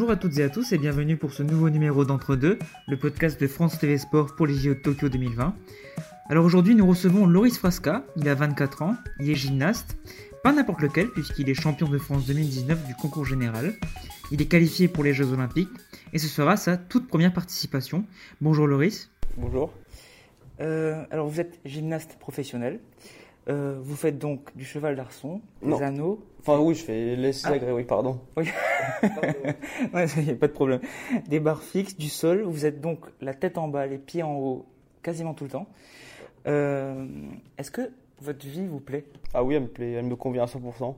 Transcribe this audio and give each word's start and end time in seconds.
Bonjour 0.00 0.12
à 0.12 0.16
toutes 0.16 0.38
et 0.38 0.42
à 0.42 0.48
tous 0.48 0.72
et 0.72 0.78
bienvenue 0.78 1.18
pour 1.18 1.34
ce 1.34 1.42
nouveau 1.42 1.68
numéro 1.68 2.06
d'Entre-deux, 2.06 2.58
le 2.88 2.96
podcast 2.96 3.38
de 3.38 3.46
France 3.46 3.78
TV 3.78 3.98
Sport 3.98 4.34
pour 4.34 4.46
les 4.46 4.54
JO 4.54 4.70
de 4.70 4.78
Tokyo 4.80 5.10
2020. 5.10 5.54
Alors 6.30 6.46
aujourd'hui 6.46 6.74
nous 6.74 6.86
recevons 6.86 7.26
Loris 7.26 7.58
Frasca, 7.58 8.02
il 8.16 8.26
a 8.26 8.34
24 8.34 8.80
ans, 8.80 8.96
il 9.20 9.28
est 9.28 9.34
gymnaste, 9.34 9.98
pas 10.42 10.54
n'importe 10.54 10.80
lequel 10.80 11.10
puisqu'il 11.10 11.50
est 11.50 11.54
champion 11.54 11.86
de 11.86 11.98
France 11.98 12.24
2019 12.24 12.86
du 12.86 12.94
concours 12.94 13.26
général. 13.26 13.74
Il 14.32 14.40
est 14.40 14.46
qualifié 14.46 14.88
pour 14.88 15.04
les 15.04 15.12
Jeux 15.12 15.34
Olympiques 15.34 15.68
et 16.14 16.18
ce 16.18 16.28
sera 16.28 16.56
sa 16.56 16.78
toute 16.78 17.06
première 17.06 17.34
participation. 17.34 18.06
Bonjour 18.40 18.66
Loris. 18.66 19.10
Bonjour. 19.36 19.70
Euh, 20.62 21.04
alors 21.10 21.28
vous 21.28 21.40
êtes 21.40 21.60
gymnaste 21.66 22.16
professionnel. 22.18 22.80
Euh, 23.50 23.78
vous 23.82 23.96
faites 23.96 24.18
donc 24.18 24.54
du 24.56 24.64
cheval 24.64 24.94
d'arçon, 24.96 25.40
des 25.62 25.68
Non. 25.68 25.80
anneaux. 25.82 26.24
Enfin 26.40 26.58
oui, 26.60 26.74
je 26.74 26.84
fais 26.84 27.16
les 27.16 27.32
Ah. 27.46 27.50
agrès, 27.50 27.72
oui, 27.72 27.84
pardon. 27.84 28.20
Oui. 28.36 28.48
ouais, 29.94 30.06
ça 30.06 30.20
y 30.20 30.30
est, 30.30 30.34
pas 30.34 30.46
de 30.46 30.52
problème. 30.52 30.80
Des 31.28 31.40
barres 31.40 31.62
fixes, 31.62 31.96
du 31.96 32.08
sol. 32.08 32.42
Vous 32.42 32.64
êtes 32.64 32.80
donc 32.80 33.00
la 33.20 33.34
tête 33.34 33.58
en 33.58 33.68
bas, 33.68 33.86
les 33.86 33.98
pieds 33.98 34.22
en 34.22 34.36
haut, 34.36 34.66
quasiment 35.02 35.34
tout 35.34 35.44
le 35.44 35.50
temps. 35.50 35.66
Euh, 36.46 37.06
Est-ce 37.58 37.70
que 37.70 37.90
votre 38.22 38.46
vie 38.46 38.66
vous 38.66 38.80
plaît? 38.80 39.04
Ah 39.34 39.42
oui, 39.42 39.54
elle 39.56 39.62
me 39.62 39.68
plaît, 39.68 39.92
elle 39.92 40.06
me 40.06 40.16
convient 40.16 40.44
à 40.44 40.46
100%. 40.46 40.94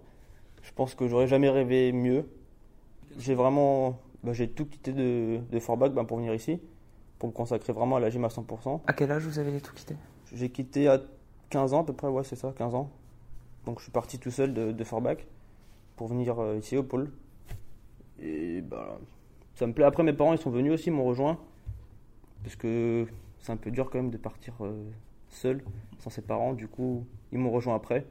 Je 0.62 0.70
pense 0.72 0.94
que 0.94 1.08
j'aurais 1.08 1.26
jamais 1.28 1.48
rêvé 1.48 1.90
mieux. 1.92 2.24
J'ai 3.18 3.34
vraiment, 3.34 3.98
bah, 4.22 4.32
j'ai 4.32 4.48
tout 4.48 4.66
quitté 4.66 4.92
de, 4.92 5.38
de 5.50 5.58
Forbach 5.58 5.90
bah, 5.92 6.04
pour 6.04 6.18
venir 6.18 6.34
ici, 6.34 6.60
pour 7.18 7.28
me 7.30 7.34
consacrer 7.34 7.72
vraiment 7.72 7.96
à 7.96 8.00
la 8.00 8.10
gym 8.10 8.24
à 8.24 8.28
100%. 8.28 8.80
À 8.86 8.92
quel 8.92 9.10
âge 9.10 9.22
vous 9.22 9.38
avez 9.38 9.58
tout 9.60 9.74
quitté 9.74 9.96
J'ai 10.32 10.50
quitté 10.50 10.86
à 10.88 11.00
15 11.52 11.74
ans 11.74 11.82
à 11.82 11.84
peu 11.84 11.92
près, 11.92 12.08
ouais 12.08 12.24
c'est 12.24 12.36
ça, 12.36 12.52
15 12.56 12.74
ans. 12.74 12.90
Donc 13.66 13.78
je 13.78 13.84
suis 13.84 13.92
parti 13.92 14.18
tout 14.18 14.30
seul 14.30 14.54
de, 14.54 14.72
de 14.72 14.84
Forbach 14.84 15.18
pour 15.96 16.08
venir 16.08 16.40
euh, 16.40 16.56
ici 16.56 16.76
au 16.76 16.82
pôle. 16.82 17.12
Et 18.20 18.62
bah, 18.62 18.98
ça 19.54 19.66
me 19.66 19.72
plaît. 19.72 19.84
Après 19.84 20.02
mes 20.02 20.14
parents 20.14 20.32
ils 20.32 20.38
sont 20.38 20.50
venus 20.50 20.72
aussi, 20.72 20.88
ils 20.88 20.92
m'ont 20.92 21.04
rejoint. 21.04 21.38
Parce 22.42 22.56
que 22.56 23.06
c'est 23.38 23.52
un 23.52 23.56
peu 23.56 23.70
dur 23.70 23.90
quand 23.90 23.98
même 23.98 24.10
de 24.10 24.16
partir 24.16 24.54
euh, 24.62 24.90
seul, 25.28 25.62
sans 25.98 26.10
ses 26.10 26.22
parents. 26.22 26.54
Du 26.54 26.66
coup, 26.68 27.04
ils 27.30 27.38
m'ont 27.38 27.50
rejoint 27.50 27.74
après. 27.74 28.06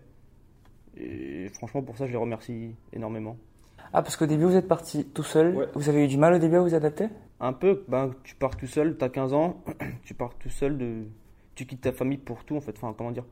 Et 0.95 1.49
franchement 1.49 1.81
pour 1.81 1.97
ça 1.97 2.05
je 2.05 2.11
les 2.11 2.17
remercie 2.17 2.75
énormément. 2.93 3.37
Ah, 3.93 4.03
parce 4.03 4.15
qu'au 4.15 4.27
début 4.27 4.45
vous 4.45 4.55
êtes 4.55 4.67
parti 4.67 5.05
tout 5.05 5.23
seul. 5.23 5.55
Ouais. 5.55 5.67
Vous 5.73 5.89
avez 5.89 6.05
eu 6.05 6.07
du 6.07 6.17
mal 6.17 6.35
au 6.35 6.39
début 6.39 6.57
à 6.57 6.61
vous 6.61 6.75
adapter? 6.75 7.07
Un 7.39 7.53
peu, 7.53 7.83
ben, 7.87 8.13
tu 8.23 8.35
pars 8.35 8.55
tout 8.55 8.67
seul, 8.67 8.97
t'as 8.97 9.09
15 9.09 9.33
ans, 9.33 9.63
tu 10.03 10.13
pars 10.13 10.35
tout 10.35 10.49
seul, 10.49 10.77
de... 10.77 11.05
tu 11.55 11.65
quittes 11.65 11.81
ta 11.81 11.91
famille 11.91 12.17
pour 12.17 12.43
tout 12.45 12.55
en 12.55 12.61
fait, 12.61 12.75
enfin 12.77 12.93
comment 12.97 13.11
dire? 13.11 13.25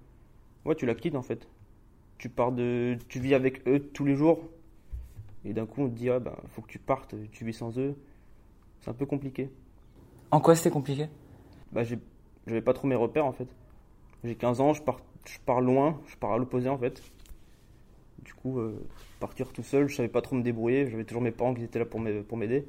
Ouais, 0.66 0.76
tu 0.76 0.86
la 0.86 0.96
quittes 0.96 1.16
en 1.16 1.22
fait. 1.22 1.48
Tu 2.18 2.30
pars 2.30 2.52
de... 2.52 2.98
Tu 3.08 3.20
vis 3.20 3.34
avec 3.34 3.68
eux 3.68 3.80
tous 3.80 4.06
les 4.06 4.16
jours, 4.16 4.50
et 5.46 5.54
d'un 5.54 5.66
coup 5.66 5.84
on 5.84 5.90
te 5.90 5.96
dit, 5.96 6.10
ah, 6.10 6.20
ben, 6.20 6.36
faut 6.50 6.62
que 6.62 6.68
tu 6.68 6.80
partes, 6.80 7.16
tu 7.32 7.46
vis 7.46 7.54
sans 7.54 7.78
eux. 7.80 7.96
C'est 8.82 8.90
un 8.90 8.94
peu 8.94 9.06
compliqué. 9.06 9.50
En 10.32 10.42
quoi 10.42 10.56
c'était 10.56 10.70
compliqué? 10.70 11.08
Bah, 11.72 11.84
j'ai... 11.84 12.00
j'avais 12.48 12.62
pas 12.62 12.74
trop 12.74 12.88
mes 12.88 12.96
repères 12.96 13.26
en 13.26 13.32
fait. 13.32 13.48
J'ai 14.24 14.36
15 14.36 14.60
ans, 14.60 14.74
je 14.74 14.82
pars, 14.82 15.00
je 15.26 15.40
pars 15.46 15.62
loin, 15.62 16.00
je 16.08 16.18
pars 16.18 16.34
à 16.34 16.38
l'opposé 16.38 16.68
en 16.68 16.78
fait. 16.78 17.02
Du 18.24 18.34
coup, 18.34 18.60
euh, 18.60 18.78
partir 19.20 19.54
tout 19.54 19.64
seul, 19.64 19.88
je 19.88 19.96
savais 19.96 20.10
pas 20.10 20.22
trop 20.22 20.36
me 20.36 20.44
débrouiller, 20.44 20.90
j'avais 20.90 21.06
toujours 21.06 21.22
mes 21.22 21.32
parents 21.32 21.54
qui 21.54 21.64
étaient 21.64 21.80
là 21.80 21.86
pour 21.86 22.00
m'aider- 22.02 22.22
pour 22.22 22.38
m'aider. 22.38 22.68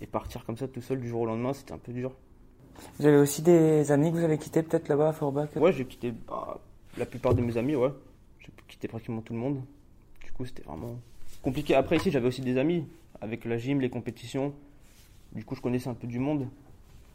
Et 0.00 0.06
partir 0.06 0.44
comme 0.44 0.56
ça 0.56 0.66
tout 0.66 0.80
seul 0.80 1.00
du 1.00 1.08
jour 1.08 1.22
au 1.22 1.26
lendemain, 1.26 1.52
c'était 1.52 1.72
un 1.72 1.78
peu 1.78 1.92
dur. 1.92 2.12
Vous 2.98 3.06
avez 3.06 3.16
aussi 3.16 3.42
des 3.42 3.90
amis 3.92 4.10
que 4.10 4.16
vous 4.16 4.24
avez 4.24 4.38
quittés 4.38 4.62
peut-être 4.62 4.88
là-bas 4.88 5.08
à 5.08 5.12
Forbach 5.12 5.48
Ouais, 5.56 5.72
j'ai 5.72 5.84
quitté 5.84 6.12
bah, 6.26 6.58
la 6.96 7.06
plupart 7.06 7.34
de 7.34 7.42
mes 7.42 7.56
amis, 7.56 7.76
ouais. 7.76 7.90
J'ai 8.40 8.50
quitté 8.68 8.88
pratiquement 8.88 9.20
tout 9.20 9.32
le 9.32 9.38
monde. 9.38 9.60
Du 10.24 10.32
coup, 10.32 10.44
c'était 10.44 10.62
vraiment 10.62 10.96
compliqué. 11.42 11.74
Après, 11.74 11.96
ici, 11.96 12.10
j'avais 12.10 12.28
aussi 12.28 12.40
des 12.42 12.56
amis 12.58 12.86
avec 13.20 13.44
la 13.44 13.56
gym, 13.58 13.80
les 13.80 13.90
compétitions. 13.90 14.52
Du 15.32 15.44
coup, 15.44 15.54
je 15.54 15.60
connaissais 15.60 15.88
un 15.88 15.94
peu 15.94 16.06
du 16.06 16.18
monde. 16.18 16.46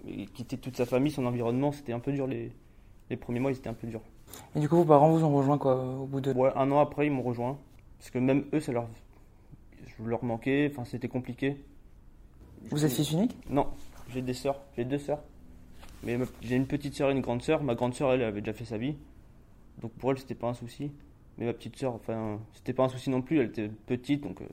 Mais 0.06 0.26
quitter 0.28 0.58
toute 0.58 0.78
sa 0.78 0.86
famille, 0.86 1.12
son 1.12 1.26
environnement, 1.26 1.72
c'était 1.72 1.94
un 1.94 2.00
peu 2.00 2.12
dur. 2.12 2.26
Les, 2.28 2.52
les 3.10 3.18
premiers 3.18 3.40
mois, 3.40 3.52
ils 3.52 3.58
étaient 3.58 3.70
un 3.70 3.74
peu 3.74 3.88
durs. 3.88 4.02
Et 4.56 4.60
du 4.60 4.70
coup 4.70 4.76
vos 4.78 4.86
parents 4.86 5.10
vous 5.12 5.24
ont 5.24 5.36
rejoint 5.36 5.58
quoi 5.58 5.76
au 5.84 6.06
bout 6.06 6.22
de... 6.22 6.32
Ouais, 6.34 6.52
un 6.56 6.70
an 6.72 6.80
après, 6.80 7.08
ils 7.08 7.12
m'ont 7.12 7.24
rejoint. 7.24 7.58
Parce 7.98 8.12
que 8.12 8.20
même 8.20 8.46
eux, 8.54 8.60
ça 8.60 8.72
leur, 8.72 8.88
je 9.86 10.04
leur 10.04 10.24
manquais. 10.24 10.70
Enfin, 10.72 10.86
c'était 10.86 11.08
compliqué. 11.08 11.52
Du 12.62 12.70
Vous 12.70 12.78
coup- 12.78 12.84
êtes 12.86 12.92
fils 12.92 13.12
unique? 13.12 13.36
Non, 13.50 13.68
j'ai 14.10 14.22
des 14.22 14.34
sœurs. 14.34 14.62
J'ai 14.78 14.86
deux 14.86 15.00
sœurs. 15.00 15.20
Mais 16.04 16.18
ma- 16.18 16.26
j'ai 16.42 16.56
une 16.56 16.68
petite 16.68 16.94
sœur 16.96 17.10
et 17.10 17.14
une 17.14 17.22
grande 17.22 17.42
sœur. 17.42 17.64
Ma 17.64 17.76
grande 17.76 17.94
sœur, 17.94 18.14
elle, 18.14 18.24
avait 18.24 18.42
déjà 18.42 18.54
fait 18.54 18.66
sa 18.66 18.78
vie. 18.78 18.96
Donc 19.82 19.92
pour 19.94 20.12
elle, 20.12 20.18
c'était 20.18 20.36
pas 20.36 20.48
un 20.48 20.54
souci. 20.54 20.92
Mais 21.38 21.46
ma 21.46 21.54
petite 21.54 21.76
sœur, 21.78 21.94
enfin, 21.94 22.40
c'était 22.54 22.74
pas 22.74 22.84
un 22.84 22.90
souci 22.90 23.10
non 23.10 23.22
plus. 23.22 23.40
Elle 23.40 23.48
était 23.48 23.70
petite, 23.86 24.22
donc 24.22 24.42
euh, 24.42 24.46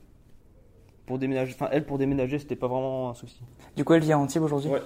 pour 1.05 1.19
déménager, 1.19 1.53
enfin, 1.53 1.69
elle 1.71 1.85
pour 1.85 1.97
déménager, 1.97 2.39
c'était 2.39 2.55
pas 2.55 2.67
vraiment 2.67 3.09
un 3.09 3.13
souci. 3.13 3.41
Du 3.75 3.83
coup 3.83 3.93
elle 3.93 4.03
vit 4.03 4.13
à 4.13 4.19
Antibes 4.19 4.43
aujourd'hui 4.43 4.69
Ouais. 4.69 4.81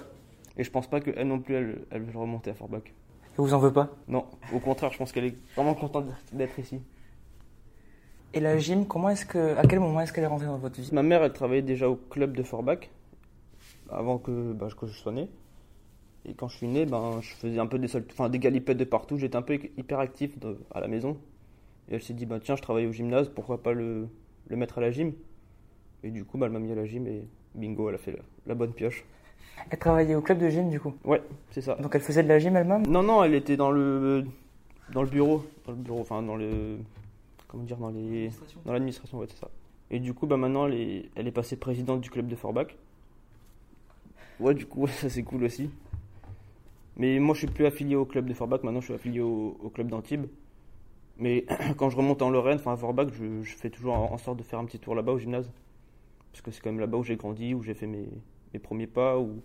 Et 0.56 0.64
je 0.64 0.70
pense 0.70 0.86
pas 0.86 1.00
qu'elle 1.00 1.26
non 1.26 1.38
plus, 1.40 1.54
elle, 1.54 1.86
elle 1.90 2.02
veut 2.02 2.18
remonter 2.18 2.50
à 2.50 2.54
Forbach. 2.54 2.82
Et 2.84 2.92
vous 3.38 3.54
en 3.54 3.58
veut 3.58 3.72
pas 3.72 3.90
Non, 4.08 4.26
au 4.52 4.58
contraire, 4.58 4.92
je 4.92 4.98
pense 4.98 5.12
qu'elle 5.12 5.24
est 5.24 5.36
vraiment 5.56 5.74
contente 5.74 6.06
d'être 6.32 6.58
ici. 6.58 6.80
Et 8.34 8.40
la 8.40 8.58
gym, 8.58 8.86
comment 8.86 9.08
est-ce 9.08 9.26
que, 9.26 9.56
à 9.56 9.62
quel 9.62 9.80
moment 9.80 10.00
est-ce 10.00 10.12
qu'elle 10.12 10.24
est 10.24 10.28
rentrée 10.28 10.46
dans 10.46 10.58
votre 10.58 10.80
vie? 10.80 10.88
Ma 10.92 11.02
mère, 11.02 11.22
elle 11.22 11.32
travaillait 11.32 11.62
déjà 11.62 11.88
au 11.88 11.96
club 11.96 12.36
de 12.36 12.42
Forbach 12.42 12.90
avant 13.90 14.18
que, 14.18 14.52
bah, 14.52 14.68
que 14.78 14.86
je 14.86 14.92
sois 14.92 15.12
né. 15.12 15.28
Et 16.24 16.34
quand 16.34 16.48
je 16.48 16.56
suis 16.56 16.68
né, 16.68 16.86
ben, 16.86 17.20
je 17.20 17.30
faisais 17.34 17.58
un 17.58 17.66
peu 17.66 17.78
des, 17.78 17.88
sol- 17.88 18.04
enfin, 18.12 18.28
des 18.28 18.38
galipettes 18.38 18.78
de 18.78 18.84
partout. 18.84 19.16
J'étais 19.16 19.36
un 19.36 19.42
peu 19.42 19.54
hyper 19.76 19.98
actif 19.98 20.38
de- 20.38 20.58
à 20.72 20.80
la 20.80 20.88
maison. 20.88 21.16
Et 21.90 21.94
elle 21.94 22.02
s'est 22.02 22.14
dit, 22.14 22.26
bah, 22.26 22.38
tiens, 22.40 22.54
je 22.56 22.62
travaille 22.62 22.86
au 22.86 22.92
gymnase, 22.92 23.28
pourquoi 23.28 23.62
pas 23.62 23.72
le, 23.72 24.08
le 24.48 24.56
mettre 24.56 24.78
à 24.78 24.80
la 24.80 24.90
gym? 24.92 25.12
Et 26.04 26.10
du 26.10 26.24
coup, 26.24 26.38
bah, 26.38 26.46
elle 26.46 26.52
m'a 26.52 26.58
mis 26.60 26.70
à 26.70 26.76
la 26.76 26.86
gym 26.86 27.06
et 27.06 27.26
bingo, 27.54 27.88
elle 27.88 27.96
a 27.96 27.98
fait 27.98 28.12
la, 28.12 28.18
la 28.46 28.54
bonne 28.54 28.72
pioche. 28.72 29.04
Elle 29.70 29.78
travaillait 29.78 30.14
au 30.14 30.22
club 30.22 30.38
de 30.38 30.48
gym 30.48 30.70
du 30.70 30.80
coup? 30.80 30.94
Ouais, 31.04 31.22
c'est 31.50 31.60
ça. 31.60 31.74
Donc 31.76 31.94
elle 31.94 32.00
faisait 32.00 32.22
de 32.22 32.28
la 32.28 32.38
gym 32.38 32.56
elle-même? 32.56 32.86
Non, 32.86 33.02
non, 33.02 33.22
elle 33.22 33.34
était 33.34 33.56
dans 33.56 33.70
le, 33.70 34.24
dans 34.92 35.02
le 35.02 35.08
bureau. 35.08 35.44
Dans 35.66 35.72
le 35.72 35.78
bureau, 35.78 36.00
enfin, 36.00 36.22
dans 36.22 36.36
le. 36.36 36.78
Comment 37.48 37.62
dire 37.64 37.76
Dans 37.76 37.90
les. 37.90 38.30
Dans 38.64 38.72
l'administration, 38.72 39.18
ouais, 39.18 39.26
c'est 39.28 39.38
ça. 39.38 39.48
Et 39.90 40.00
du 40.00 40.14
coup, 40.14 40.26
bah, 40.26 40.36
maintenant, 40.36 40.66
elle 40.66 40.74
est, 40.74 41.10
elle 41.16 41.26
est 41.28 41.32
passée 41.32 41.56
présidente 41.56 42.00
du 42.00 42.10
club 42.10 42.26
de 42.28 42.34
Forbach. 42.36 42.68
Ouais, 44.40 44.54
du 44.54 44.66
coup, 44.66 44.86
ça 44.88 45.08
c'est 45.10 45.22
cool 45.22 45.44
aussi. 45.44 45.70
Mais 46.96 47.18
moi, 47.18 47.34
je 47.34 47.40
suis 47.40 47.46
plus 47.48 47.66
affilié 47.66 47.96
au 47.96 48.04
club 48.04 48.26
de 48.26 48.34
Forbach, 48.34 48.62
maintenant, 48.62 48.80
je 48.80 48.86
suis 48.86 48.94
affilié 48.94 49.20
au, 49.20 49.56
au 49.62 49.70
club 49.70 49.88
d'Antibes. 49.88 50.26
Mais 51.18 51.46
quand 51.76 51.90
je 51.90 51.96
remonte 51.96 52.22
en 52.22 52.30
Lorraine, 52.30 52.56
enfin 52.56 52.72
à 52.72 52.76
Forbach, 52.76 53.08
je, 53.12 53.42
je 53.42 53.56
fais 53.56 53.70
toujours 53.70 53.94
en, 53.94 54.18
sorte 54.18 54.38
de 54.38 54.42
faire 54.42 54.58
un 54.58 54.64
petit 54.64 54.78
tour 54.78 54.94
là-bas 54.94 55.12
au 55.12 55.18
gymnase. 55.18 55.50
Parce 56.32 56.42
que 56.42 56.50
c'est 56.50 56.60
quand 56.62 56.70
même 56.70 56.80
là-bas 56.80 56.98
où 56.98 57.02
j'ai 57.04 57.16
grandi, 57.16 57.54
où 57.54 57.62
j'ai 57.62 57.74
fait 57.74 57.86
mes, 57.86 58.08
mes 58.52 58.58
premiers 58.60 58.86
pas, 58.86 59.18
où. 59.18 59.40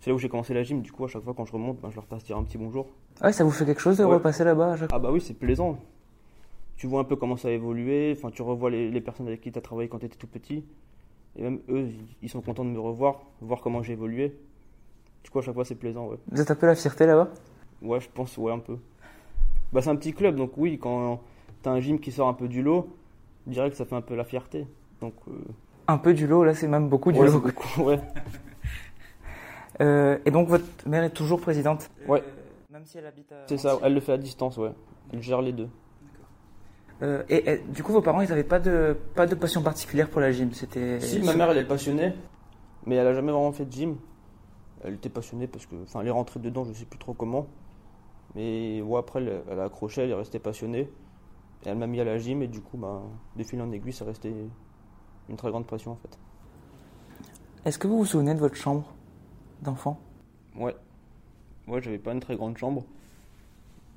C'est 0.00 0.10
là 0.10 0.14
où 0.14 0.18
j'ai 0.18 0.28
commencé 0.28 0.52
la 0.52 0.62
gym, 0.62 0.82
du 0.82 0.92
coup, 0.92 1.04
à 1.04 1.08
chaque 1.08 1.22
fois 1.22 1.32
quand 1.34 1.46
je 1.46 1.52
remonte, 1.52 1.80
ben, 1.80 1.90
je 1.90 1.94
leur 1.96 2.04
passe 2.06 2.22
dire 2.24 2.36
un 2.36 2.42
petit 2.44 2.58
bonjour. 2.58 2.86
Ouais, 3.22 3.32
ça 3.32 3.44
vous 3.44 3.50
fait 3.50 3.64
quelque 3.64 3.80
chose 3.80 3.96
de 3.96 4.04
Ouais. 4.04 4.14
repasser 4.14 4.44
là-bas 4.44 4.76
chaque 4.76 4.90
Ah 4.92 4.98
bah 4.98 5.10
oui, 5.10 5.20
c'est 5.22 5.34
plaisant. 5.34 5.78
Tu 6.76 6.86
vois 6.86 7.00
un 7.00 7.04
peu 7.04 7.16
comment 7.16 7.36
ça 7.36 7.48
a 7.48 7.50
évolué, 7.50 8.14
enfin 8.16 8.30
tu 8.30 8.42
revois 8.42 8.70
les, 8.70 8.90
les 8.90 9.00
personnes 9.00 9.26
avec 9.26 9.40
qui 9.40 9.52
tu 9.52 9.58
as 9.58 9.62
travaillé 9.62 9.88
quand 9.88 9.98
tu 9.98 10.06
étais 10.06 10.16
tout 10.16 10.26
petit. 10.26 10.64
Et 11.36 11.42
même 11.42 11.60
eux, 11.68 11.88
ils 12.22 12.28
sont 12.28 12.40
contents 12.42 12.64
de 12.64 12.70
me 12.70 12.80
revoir, 12.80 13.22
voir 13.40 13.60
comment 13.60 13.82
j'ai 13.82 13.92
évolué. 13.94 14.36
Du 15.24 15.30
coup, 15.30 15.38
à 15.38 15.42
chaque 15.42 15.54
fois, 15.54 15.64
c'est 15.64 15.74
plaisant, 15.74 16.06
ouais. 16.08 16.16
Vous 16.30 16.40
êtes 16.40 16.50
un 16.50 16.54
peu 16.54 16.66
la 16.66 16.74
fierté 16.74 17.06
là-bas? 17.06 17.28
Ouais, 17.82 18.00
je 18.00 18.08
pense, 18.12 18.36
ouais, 18.38 18.52
un 18.52 18.58
peu. 18.58 18.76
Bah, 19.72 19.82
c'est 19.82 19.90
un 19.90 19.96
petit 19.96 20.12
club, 20.12 20.36
donc 20.36 20.52
oui, 20.56 20.78
quand 20.78 21.20
t'as 21.62 21.70
un 21.70 21.80
gym 21.80 22.00
qui 22.00 22.10
sort 22.12 22.28
un 22.28 22.34
peu 22.34 22.48
du 22.48 22.62
lot, 22.62 22.88
je 23.46 23.52
dirais 23.52 23.70
que 23.70 23.76
ça 23.76 23.84
fait 23.84 23.94
un 23.94 24.00
peu 24.00 24.14
la 24.16 24.24
fierté. 24.24 24.66
Donc, 25.00 25.14
euh, 25.28 25.32
Un 25.88 25.98
peu 25.98 26.12
du 26.12 26.26
lot, 26.26 26.44
là 26.44 26.54
c'est 26.54 26.66
même 26.68 26.88
beaucoup 26.88 27.12
du 27.12 27.18
ouais, 27.20 27.26
lot. 27.30 27.40
beaucoup, 27.40 27.82
ouais. 27.82 28.00
Euh, 29.80 30.18
et 30.26 30.30
donc 30.30 30.48
votre 30.48 30.64
mère 30.86 31.04
est 31.04 31.10
toujours 31.10 31.40
présidente? 31.40 31.88
Ouais. 32.06 32.22
Même 32.70 32.84
si 32.84 32.98
elle 32.98 33.06
habite 33.06 33.32
à... 33.32 33.46
C'est 33.46 33.56
ça, 33.56 33.78
elle 33.82 33.94
le 33.94 34.00
fait 34.00 34.12
à 34.12 34.18
distance, 34.18 34.58
ouais. 34.58 34.72
Elle 35.10 35.22
gère 35.22 35.40
les 35.40 35.52
deux. 35.52 35.68
Euh, 37.00 37.22
et, 37.30 37.50
et 37.50 37.58
du 37.66 37.82
coup 37.82 37.92
vos 37.92 38.02
parents 38.02 38.20
ils 38.20 38.28
n'avaient 38.28 38.44
pas 38.44 38.58
de, 38.58 38.94
pas 39.14 39.26
de 39.26 39.34
passion 39.34 39.62
particulière 39.62 40.10
pour 40.10 40.20
la 40.20 40.32
gym? 40.32 40.52
C'était... 40.52 41.00
Si, 41.00 41.20
ma 41.22 41.34
mère, 41.34 41.50
elle 41.50 41.56
est 41.58 41.64
passionnée, 41.64 42.12
mais 42.84 42.96
elle 42.96 43.06
a 43.06 43.14
jamais 43.14 43.32
vraiment 43.32 43.52
fait 43.52 43.64
de 43.64 43.72
gym. 43.72 43.96
Elle 44.82 44.94
était 44.94 45.08
passionnée 45.08 45.46
parce 45.46 45.66
que, 45.66 45.76
enfin, 45.82 46.00
elle 46.00 46.08
est 46.08 46.10
rentrée 46.12 46.40
dedans, 46.40 46.64
je 46.64 46.72
sais 46.72 46.86
plus 46.86 46.98
trop 46.98 47.14
comment. 47.14 47.46
Mais 48.34 48.80
ouais, 48.80 48.98
après, 48.98 49.20
elle, 49.20 49.42
elle 49.50 49.60
a 49.60 49.64
accroché, 49.64 50.02
elle 50.02 50.10
est 50.10 50.14
restée 50.14 50.38
passionnée. 50.38 50.90
Et 51.64 51.68
elle 51.68 51.76
m'a 51.76 51.86
mis 51.86 52.00
à 52.00 52.04
la 52.04 52.16
gym, 52.18 52.42
et 52.42 52.48
du 52.48 52.62
coup, 52.62 52.78
bah, 52.78 53.02
de 53.36 53.44
fil 53.44 53.60
en 53.60 53.70
aiguille, 53.70 53.92
ça 53.92 54.06
restait 54.06 54.32
une 55.28 55.36
très 55.36 55.50
grande 55.50 55.66
passion 55.66 55.92
en 55.92 55.96
fait. 55.96 56.18
Est-ce 57.66 57.78
que 57.78 57.86
vous 57.86 57.98
vous 57.98 58.06
souvenez 58.06 58.34
de 58.34 58.40
votre 58.40 58.56
chambre 58.56 58.84
d'enfant? 59.60 60.00
Ouais. 60.56 60.74
Ouais, 61.68 61.82
j'avais 61.82 61.98
pas 61.98 62.12
une 62.12 62.20
très 62.20 62.36
grande 62.36 62.56
chambre. 62.56 62.84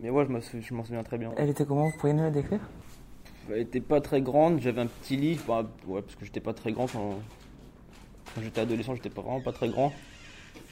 Mais 0.02 0.10
ouais, 0.10 0.26
je 0.26 0.74
m'en 0.74 0.84
souviens 0.84 1.04
très 1.04 1.18
bien. 1.18 1.32
Elle 1.38 1.50
était 1.50 1.66
comment? 1.66 1.86
Vous 1.90 1.98
pourriez 1.98 2.14
nous 2.14 2.24
la 2.24 2.32
décrire? 2.32 2.60
Elle 3.50 3.60
était 3.60 3.80
pas 3.80 4.02
très 4.02 4.22
grande, 4.22 4.60
j'avais 4.60 4.82
un 4.82 4.88
petit 4.88 5.16
lit, 5.16 5.40
ouais, 5.48 6.02
parce 6.02 6.16
que 6.16 6.26
j'étais 6.26 6.42
pas 6.42 6.54
très 6.54 6.74
grand 6.74 6.88
quand, 6.88 7.20
quand 8.36 8.42
j'étais 8.42 8.62
adolescent, 8.62 8.96
j'étais 8.96 9.10
pas 9.10 9.22
vraiment 9.22 9.42
pas 9.42 9.54
très 9.54 9.70
grand. 9.70 9.94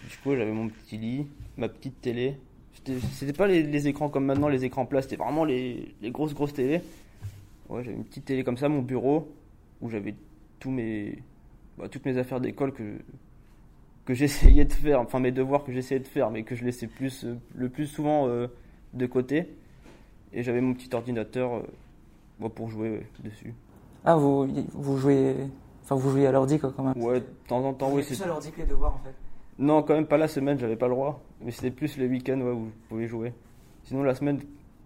Du 0.09 0.17
coup, 0.17 0.35
j'avais 0.35 0.51
mon 0.51 0.67
petit 0.69 0.97
lit, 0.97 1.27
ma 1.57 1.69
petite 1.69 2.01
télé. 2.01 2.37
C'était 2.73 2.99
c'était 3.13 3.33
pas 3.33 3.47
les, 3.47 3.63
les 3.63 3.87
écrans 3.87 4.09
comme 4.09 4.25
maintenant, 4.25 4.47
les 4.47 4.65
écrans 4.65 4.85
plats, 4.85 5.01
c'était 5.01 5.15
vraiment 5.17 5.43
les, 5.45 5.93
les 6.01 6.11
grosses 6.11 6.33
grosses 6.33 6.53
télés. 6.53 6.81
Ouais, 7.69 7.83
j'avais 7.83 7.95
une 7.95 8.03
petite 8.05 8.25
télé 8.25 8.43
comme 8.43 8.57
ça, 8.57 8.67
mon 8.69 8.81
bureau, 8.81 9.31
où 9.81 9.89
j'avais 9.89 10.15
tous 10.59 10.71
mes, 10.71 11.19
bah, 11.77 11.87
toutes 11.89 12.05
mes 12.05 12.17
affaires 12.17 12.41
d'école 12.41 12.73
que, 12.73 12.97
que 14.05 14.13
j'essayais 14.13 14.65
de 14.65 14.73
faire, 14.73 14.99
enfin 14.99 15.19
mes 15.19 15.31
devoirs 15.31 15.63
que 15.63 15.71
j'essayais 15.71 15.99
de 15.99 16.07
faire, 16.07 16.31
mais 16.31 16.43
que 16.43 16.55
je 16.55 16.63
laissais 16.65 16.87
plus, 16.87 17.23
euh, 17.25 17.35
le 17.55 17.69
plus 17.69 17.87
souvent 17.87 18.27
euh, 18.27 18.47
de 18.93 19.05
côté. 19.05 19.47
Et 20.33 20.43
j'avais 20.43 20.61
mon 20.61 20.73
petit 20.73 20.93
ordinateur 20.95 21.53
euh, 21.55 21.61
bah, 22.39 22.49
pour 22.53 22.69
jouer 22.69 22.89
ouais, 22.89 23.07
dessus. 23.23 23.53
Ah, 24.03 24.15
vous, 24.15 24.47
vous 24.73 24.97
jouez. 24.97 25.35
Enfin, 25.83 25.95
vous 25.95 26.09
jouez 26.11 26.25
à 26.25 26.31
l'ordi, 26.31 26.57
quoi, 26.59 26.73
quand 26.75 26.83
même. 26.83 26.97
Ouais, 27.01 27.19
de 27.19 27.25
temps 27.47 27.63
en 27.63 27.73
temps, 27.73 27.91
oui. 27.91 28.03
C'est 28.03 28.15
c'est- 28.15 28.23
à 28.23 28.27
l'ordi 28.27 28.51
que 28.51 28.61
les 28.61 28.67
devoirs, 28.67 28.95
en 28.95 28.99
fait. 28.99 29.13
Non, 29.59 29.83
quand 29.83 29.94
même 29.94 30.07
pas 30.07 30.18
la 30.18 30.27
semaine, 30.27 30.57
j'avais 30.59 30.75
pas 30.75 30.88
le 30.88 30.94
droit. 30.95 31.21
Mais 31.42 31.51
c'était 31.51 31.71
plus 31.71 31.98
les 31.98 32.07
week-ends 32.07 32.39
ouais, 32.39 32.51
où 32.51 32.59
vous 32.65 32.71
pouvez 32.89 33.07
jouer. 33.07 33.33
Sinon, 33.83 34.03
la 34.03 34.15
semaine, 34.15 34.39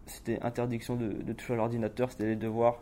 c'était 0.06 0.40
interdiction 0.42 0.96
de, 0.96 1.08
de 1.12 1.34
toucher 1.34 1.54
à 1.54 1.58
l'ordinateur, 1.58 2.12
c'était 2.12 2.28
les 2.28 2.36
devoirs 2.36 2.78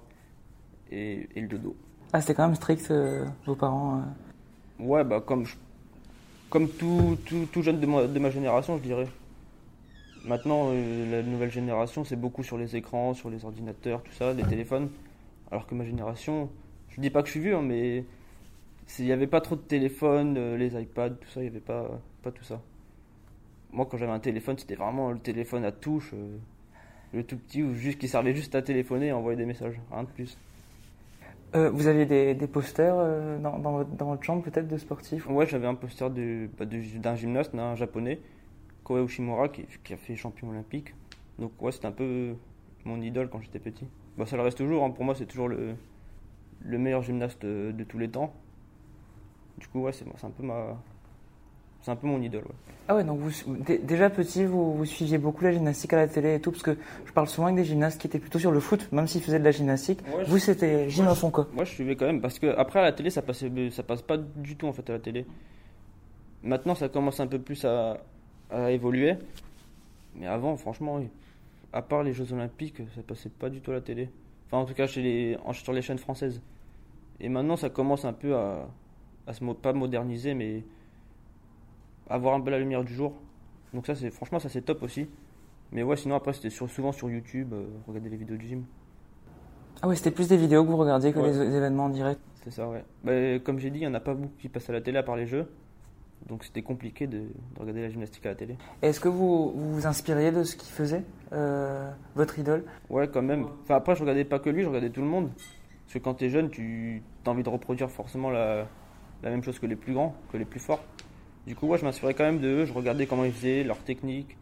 et, 0.92 1.28
et 1.36 1.42
le 1.42 1.48
dodo. 1.48 1.76
Ah, 2.12 2.22
c'était 2.22 2.36
quand 2.36 2.46
même 2.46 2.56
strict, 2.56 2.90
euh, 2.92 3.26
vos 3.46 3.56
parents. 3.56 4.00
euh. 4.00 4.84
Ouais, 4.84 5.04
bah 5.04 5.22
comme, 5.22 5.46
je- 5.46 5.56
comme 6.50 6.68
tout, 6.70 7.18
tout, 7.26 7.48
tout 7.52 7.62
jeune 7.62 7.80
de 7.80 7.86
ma, 7.86 8.08
de 8.08 8.20
ma 8.20 8.30
génération, 8.30 8.78
je 8.78 8.84
dirais. 8.84 9.08
Maintenant, 10.26 10.70
euh, 10.72 11.12
la 11.12 11.24
nouvelle 11.24 11.52
génération, 11.52 12.04
c'est 12.06 12.16
beaucoup 12.16 12.44
sur 12.44 12.58
les 12.58 12.76
écrans, 12.76 13.14
sur 13.14 13.30
les 13.30 13.44
ordinateurs, 13.46 14.02
tout 14.04 14.12
ça, 14.14 14.34
les 14.34 14.44
téléphones. 14.44 14.90
Alors 15.52 15.68
que 15.68 15.76
ma 15.76 15.84
génération, 15.86 16.50
je 16.90 17.02
dis 17.02 17.10
pas 17.10 17.22
que 17.22 17.28
je 17.28 17.32
suis 17.34 17.40
vieux, 17.42 17.56
hein, 17.56 17.62
mais 17.62 18.06
il 19.00 19.06
n'y 19.06 19.12
avait 19.12 19.28
pas 19.28 19.42
trop 19.42 19.56
de 19.56 19.62
téléphones, 19.62 20.38
euh, 20.38 20.58
les 20.58 20.80
iPads, 20.80 21.12
tout 21.12 21.30
ça, 21.30 21.40
il 21.42 21.44
n'y 21.44 21.50
avait 21.50 21.60
pas, 21.60 22.02
pas 22.22 22.32
tout 22.32 22.44
ça. 22.44 22.62
Moi, 23.72 23.88
quand 23.90 23.98
j'avais 23.98 24.12
un 24.12 24.20
téléphone, 24.20 24.58
c'était 24.58 24.76
vraiment 24.76 25.12
le 25.12 25.20
téléphone 25.20 25.66
à 25.66 25.72
touche, 25.72 26.12
euh, 26.14 26.38
le 27.14 27.24
tout 27.24 27.38
petit, 27.38 27.64
ou 27.64 27.74
juste, 27.74 27.98
qui 27.98 28.08
servait 28.08 28.36
juste 28.36 28.56
à 28.56 28.62
téléphoner 28.62 29.08
et 29.08 29.12
envoyer 29.12 29.38
des 29.38 29.46
messages, 29.46 29.80
rien 29.92 30.04
de 30.04 30.10
plus. 30.10 30.38
Euh, 31.56 31.70
vous 31.70 31.88
aviez 31.88 32.06
des, 32.06 32.34
des 32.34 32.48
posters 32.48 32.96
euh, 32.98 33.38
dans, 33.40 33.60
dans, 33.60 33.72
votre, 33.72 33.90
dans 33.92 34.08
votre 34.08 34.24
chambre, 34.24 34.44
peut-être, 34.44 34.68
de 34.68 34.78
sportifs? 34.78 35.28
Ouais, 35.30 35.46
j'avais 35.46 35.68
un 35.68 35.76
poster 35.76 36.10
bah, 36.58 36.66
d'un 36.66 37.16
gymnaste, 37.16 37.56
d'un 37.56 37.76
japonais, 37.76 38.20
Koei 38.84 39.04
Ushimura, 39.04 39.50
qui, 39.50 39.66
qui 39.84 39.94
a 39.94 39.98
fait 39.98 40.16
champion 40.16 40.50
olympique. 40.50 40.96
Donc, 41.40 41.52
ouais, 41.62 41.72
c'était 41.72 41.88
un 41.88 41.92
peu 41.92 42.34
mon 42.86 43.02
idole 43.02 43.30
quand 43.30 43.40
j'étais 43.42 43.60
petit. 43.60 43.88
Bah, 44.18 44.26
ça 44.26 44.36
le 44.36 44.44
reste 44.44 44.58
toujours, 44.58 44.84
hein. 44.84 44.90
pour 44.92 45.04
moi, 45.04 45.16
c'est 45.16 45.26
toujours 45.26 45.48
le, 45.48 45.76
le 46.62 46.78
meilleur 46.78 47.02
gymnaste 47.02 47.42
de, 47.44 47.72
de 47.72 47.84
tous 47.84 47.98
les 47.98 48.10
temps. 48.10 48.34
Du 49.58 49.68
coup, 49.68 49.82
ouais, 49.82 49.92
c'est 49.94 50.06
un 50.26 50.30
peu 50.30 50.44
ma. 50.44 50.78
C'est 51.82 51.92
un 51.92 51.96
peu 51.98 52.08
mon 52.08 52.22
idole, 52.22 52.44
ouais. 52.44 52.56
Ah 52.88 52.96
ouais, 52.96 53.04
donc 53.04 53.20
vous, 53.20 53.32
déjà 53.84 54.10
petit, 54.10 54.46
vous, 54.46 54.74
vous 54.74 54.86
suiviez 54.86 55.18
beaucoup 55.18 55.44
la 55.44 55.52
gymnastique 55.52 55.92
à 55.94 55.98
la 55.98 56.08
télé 56.08 56.36
et 56.36 56.40
tout, 56.40 56.52
parce 56.52 56.64
que 56.64 56.78
je 57.06 57.12
parle 57.12 57.28
souvent 57.28 57.48
avec 57.48 57.58
des 57.58 57.66
gymnastes 57.66 58.00
qui 58.00 58.08
étaient 58.08 58.20
plutôt 58.20 58.40
sur 58.40 58.52
le 58.52 58.60
foot, 58.62 58.90
même 58.94 59.06
s'ils 59.08 59.22
faisaient 59.22 59.40
de 59.40 59.44
la 59.44 59.52
gymnastique. 59.52 60.00
Ouais, 60.16 60.24
Vous, 60.26 60.38
c'était 60.38 60.90
gym 60.90 61.08
à 61.08 61.16
fond, 61.16 61.30
quoi. 61.30 61.48
Moi, 61.54 61.66
je 61.66 61.72
suivais 61.72 61.96
quand 61.98 62.06
même 62.06 62.22
parce 62.22 62.40
que 62.40 62.48
après 62.58 62.80
à 62.80 62.84
la 62.84 62.94
télé, 62.94 63.10
ça 63.10 63.22
passait, 63.22 63.52
ça 63.72 63.84
passe 63.84 64.02
pas 64.02 64.18
du 64.18 64.56
tout 64.56 64.68
en 64.68 64.74
fait 64.74 64.90
à 64.90 64.94
la 64.94 65.00
télé. 65.00 65.26
Maintenant, 66.42 66.76
ça 66.76 66.90
commence 66.90 67.20
un 67.20 67.28
peu 67.28 67.40
plus 67.40 67.64
à, 67.66 67.98
à 68.50 68.72
évoluer, 68.72 69.16
mais 70.16 70.28
avant, 70.28 70.56
franchement, 70.58 70.96
oui. 70.98 71.08
à 71.72 71.82
part 71.82 72.04
les 72.04 72.14
Jeux 72.14 72.32
Olympiques, 72.34 72.78
ça 72.96 73.02
passait 73.02 73.30
pas 73.30 73.50
du 73.50 73.62
tout 73.62 73.72
à 73.72 73.76
la 73.76 73.82
télé. 73.82 74.10
Enfin, 74.48 74.58
en 74.58 74.66
tout 74.66 74.74
cas, 74.74 74.88
chez 74.88 75.02
les, 75.02 75.38
en- 75.46 75.54
sur 75.54 75.74
les 75.74 75.82
chaînes 75.82 75.98
françaises. 76.00 76.42
Et 77.20 77.30
maintenant, 77.30 77.56
ça 77.56 77.70
commence 77.70 78.04
un 78.06 78.14
peu 78.14 78.36
à, 78.36 78.68
à 79.28 79.34
se 79.34 79.44
mo- 79.44 79.54
pas 79.54 79.74
moderniser, 79.74 80.34
mais 80.34 80.64
à 82.10 82.18
voir 82.18 82.36
un 82.36 82.42
peu 82.42 82.52
la 82.52 82.60
lumière 82.60 82.84
du 82.84 82.94
jour. 82.94 83.14
Donc 83.74 83.86
ça, 83.88 83.96
c'est 83.96 84.12
franchement, 84.12 84.40
ça 84.40 84.50
c'est 84.50 84.62
top 84.62 84.84
aussi. 84.84 85.08
Mais 85.72 85.81
ouais, 85.84 85.96
sinon 85.96 86.16
après, 86.16 86.34
c'était 86.34 86.50
sur- 86.50 86.70
souvent 86.70 86.92
sur 86.92 87.10
YouTube, 87.10 87.54
euh, 87.54 87.66
regarder 87.88 88.10
les 88.10 88.18
vidéos 88.18 88.38
du 88.38 88.48
gym. 88.48 88.64
Ah 89.81 89.88
ouais, 89.88 89.96
c'était 89.96 90.12
plus 90.12 90.28
des 90.30 90.38
vidéos 90.38 90.64
que 90.64 90.70
vous 90.70 90.78
regardiez 90.78 91.12
que 91.14 91.20
Ouais. 91.20 91.31
les, 91.31 91.46
les 91.50 91.56
événements 91.56 91.86
en 91.86 91.90
direct. 91.90 92.20
C'est 92.44 92.52
ça, 92.52 92.68
ouais. 92.70 92.84
Bah, 93.04 93.40
comme 93.44 93.58
j'ai 93.60 93.70
dit, 93.70 93.80
il 93.80 93.81
n'y 93.81 93.88
en 93.88 93.94
a 93.94 94.00
pas 94.00 94.14
beaucoup 94.14 94.34
qui 94.40 94.50
passent 94.50 94.70
à 94.70 94.74
la 94.74 94.81
télé 94.81 94.98
à 94.98 95.04
part 95.04 95.16
les 95.16 95.25
jeux. 95.25 95.48
Donc 96.28 96.44
c'était 96.46 96.62
compliqué 96.62 97.06
de, 97.08 97.18
de 97.20 97.60
regarder 97.60 97.81
la 97.81 97.90
gymnastique 97.90 98.25
à 98.25 98.30
la 98.30 98.36
télé. 98.36 98.56
Est-ce 98.81 99.00
que 99.00 99.10
vous, 99.10 99.52
vous 99.52 99.74
vous 99.74 99.88
inspiriez 99.88 100.31
de 100.31 100.44
ce 100.44 100.56
qu'il 100.56 100.72
faisait, 100.72 101.04
euh, 101.34 101.90
votre 102.16 102.40
idole? 102.40 102.64
Ouais, 102.90 103.10
quand 103.10 103.22
même. 103.22 103.46
Enfin, 103.64 103.75
après, 103.75 103.96
je 103.96 104.02
regardais 104.02 104.24
pas 104.24 104.40
que 104.40 104.50
lui, 104.50 104.62
je 104.64 104.68
regardais 104.68 104.90
tout 104.90 105.02
le 105.02 105.08
monde. 105.08 105.31
Parce 105.86 105.96
que 105.96 106.00
quand 106.00 106.14
t'es 106.14 106.30
jeune, 106.30 106.50
tu 106.50 107.02
as 107.25 107.30
envie 107.30 107.44
de 107.44 107.50
reproduire 107.50 107.90
forcément 107.92 108.30
la, 108.30 108.68
la 109.24 109.30
même 109.30 109.44
chose 109.44 109.58
que 109.60 109.66
les 109.66 109.75
plus 109.75 109.94
grands, 109.94 110.16
que 110.31 110.38
les 110.38 110.46
plus 110.46 110.60
forts. 110.60 110.84
Du 111.48 111.56
coup, 111.56 111.68
ouais, 111.68 111.78
je 111.78 111.84
m'inspirais 111.86 112.14
quand 112.14 112.24
même 112.24 112.40
de 112.40 112.48
eux, 112.48 112.66
je 112.66 112.74
regardais 112.74 113.06
comment 113.06 113.24
ils 113.25 113.31
faisaient, 113.31 113.64
leur 113.64 113.80
technique. 113.80 114.38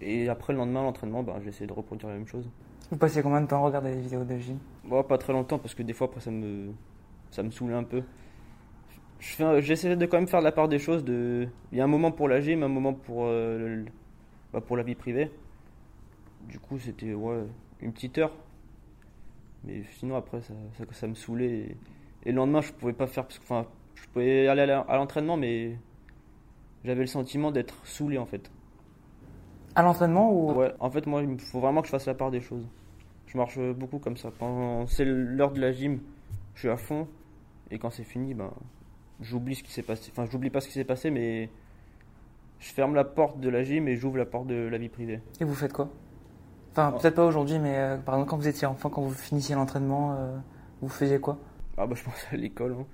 Et 0.00 0.28
après, 0.28 0.52
le 0.52 0.58
lendemain, 0.58 0.82
l'entraînement, 0.82 1.22
ben, 1.22 1.34
j'essayais 1.44 1.66
de 1.66 1.72
reproduire 1.72 2.08
la 2.10 2.16
même 2.16 2.26
chose. 2.26 2.48
Vous 2.90 2.96
passiez 2.98 3.22
combien 3.22 3.40
de 3.40 3.46
temps 3.46 3.62
à 3.62 3.66
regarder 3.66 3.94
les 3.94 4.00
vidéos 4.00 4.24
de 4.24 4.36
gym 4.36 4.58
Bon, 4.84 5.02
pas 5.02 5.16
très 5.18 5.32
longtemps 5.32 5.58
parce 5.58 5.74
que 5.74 5.82
des 5.82 5.94
fois 5.94 6.06
après 6.06 6.20
ça 6.20 6.30
me 6.30 6.72
ça 7.30 7.42
me 7.42 7.50
saoulait 7.50 7.74
un 7.74 7.82
peu. 7.84 8.02
Je 9.18 9.28
fais- 9.34 9.62
J'essayais 9.62 9.96
de 9.96 10.06
quand 10.06 10.18
même 10.18 10.28
faire 10.28 10.42
la 10.42 10.52
part 10.52 10.68
des 10.68 10.78
choses. 10.78 11.02
De... 11.04 11.48
Il 11.72 11.78
y 11.78 11.80
a 11.80 11.84
un 11.84 11.88
moment 11.88 12.12
pour 12.12 12.28
la 12.28 12.40
gym, 12.40 12.62
un 12.62 12.68
moment 12.68 12.92
pour, 12.92 13.24
euh, 13.24 13.76
le- 13.76 13.84
bah, 14.52 14.60
pour 14.60 14.76
la 14.76 14.82
vie 14.82 14.94
privée. 14.94 15.30
Du 16.48 16.58
coup, 16.58 16.78
c'était 16.78 17.14
ouais, 17.14 17.44
une 17.80 17.92
petite 17.92 18.18
heure. 18.18 18.32
Mais 19.64 19.82
sinon, 19.98 20.16
après, 20.16 20.42
ça, 20.42 20.52
ça, 20.76 20.84
ça 20.92 21.06
me 21.06 21.14
saoulait. 21.14 21.50
Et, 21.50 21.76
et 22.26 22.30
le 22.32 22.36
lendemain, 22.36 22.60
je 22.60 22.72
pouvais 22.72 22.92
pas 22.92 23.06
faire. 23.06 23.24
Parce 23.26 23.38
que, 23.38 23.44
je 23.94 24.06
pouvais 24.08 24.48
aller 24.48 24.62
à 24.62 24.96
l'entraînement, 24.96 25.36
mais 25.36 25.76
j'avais 26.84 27.00
le 27.00 27.06
sentiment 27.06 27.50
d'être 27.50 27.74
saoulé 27.86 28.18
en 28.18 28.26
fait. 28.26 28.50
À 29.74 29.82
l'entraînement 29.82 30.30
ou 30.32 30.52
Ouais, 30.52 30.72
en 30.80 30.90
fait, 30.90 31.06
moi, 31.06 31.22
il 31.22 31.38
faut 31.40 31.60
vraiment 31.60 31.80
que 31.80 31.86
je 31.86 31.90
fasse 31.92 32.06
la 32.06 32.14
part 32.14 32.30
des 32.30 32.40
choses. 32.40 32.66
Je 33.26 33.36
marche 33.36 33.58
beaucoup 33.58 33.98
comme 33.98 34.16
ça. 34.16 34.30
Quand 34.38 34.86
c'est 34.86 35.04
l'heure 35.04 35.50
de 35.50 35.60
la 35.60 35.72
gym, 35.72 35.98
je 36.54 36.60
suis 36.60 36.68
à 36.68 36.76
fond. 36.76 37.08
Et 37.72 37.78
quand 37.78 37.90
c'est 37.90 38.04
fini, 38.04 38.34
ben, 38.34 38.50
j'oublie 39.20 39.56
ce 39.56 39.64
qui 39.64 39.72
s'est 39.72 39.82
passé. 39.82 40.12
Enfin, 40.12 40.26
j'oublie 40.30 40.50
pas 40.50 40.60
ce 40.60 40.68
qui 40.68 40.74
s'est 40.74 40.84
passé, 40.84 41.10
mais 41.10 41.48
je 42.60 42.72
ferme 42.72 42.94
la 42.94 43.02
porte 43.04 43.40
de 43.40 43.48
la 43.48 43.64
gym 43.64 43.88
et 43.88 43.96
j'ouvre 43.96 44.18
la 44.18 44.26
porte 44.26 44.46
de 44.46 44.54
la 44.68 44.78
vie 44.78 44.88
privée. 44.88 45.20
Et 45.40 45.44
vous 45.44 45.54
faites 45.54 45.72
quoi? 45.72 45.88
Enfin, 46.70 46.92
Oh. 46.94 46.98
peut-être 47.00 47.14
pas 47.16 47.24
aujourd'hui, 47.26 47.58
mais 47.58 47.76
euh, 47.76 47.96
par 47.98 48.14
exemple, 48.14 48.30
quand 48.30 48.36
vous 48.36 48.48
étiez 48.48 48.66
enfant, 48.68 48.90
quand 48.90 49.02
vous 49.02 49.10
finissiez 49.14 49.54
l'entraînement, 49.56 50.14
euh, 50.16 50.36
vous 50.82 50.88
faisiez 50.88 51.18
quoi? 51.18 51.38
Ah, 51.76 51.86
bah, 51.86 51.94
je 51.96 52.04
pense 52.04 52.26
à 52.32 52.36
l'école. 52.36 52.76
hein. 52.78 52.86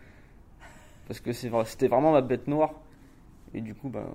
Parce 1.11 1.19
que 1.19 1.33
c'était 1.33 1.89
vraiment 1.89 2.13
ma 2.13 2.21
bête 2.21 2.47
noire. 2.47 2.71
Et 3.53 3.61
du 3.61 3.75
coup, 3.75 3.89
ben, 3.89 4.07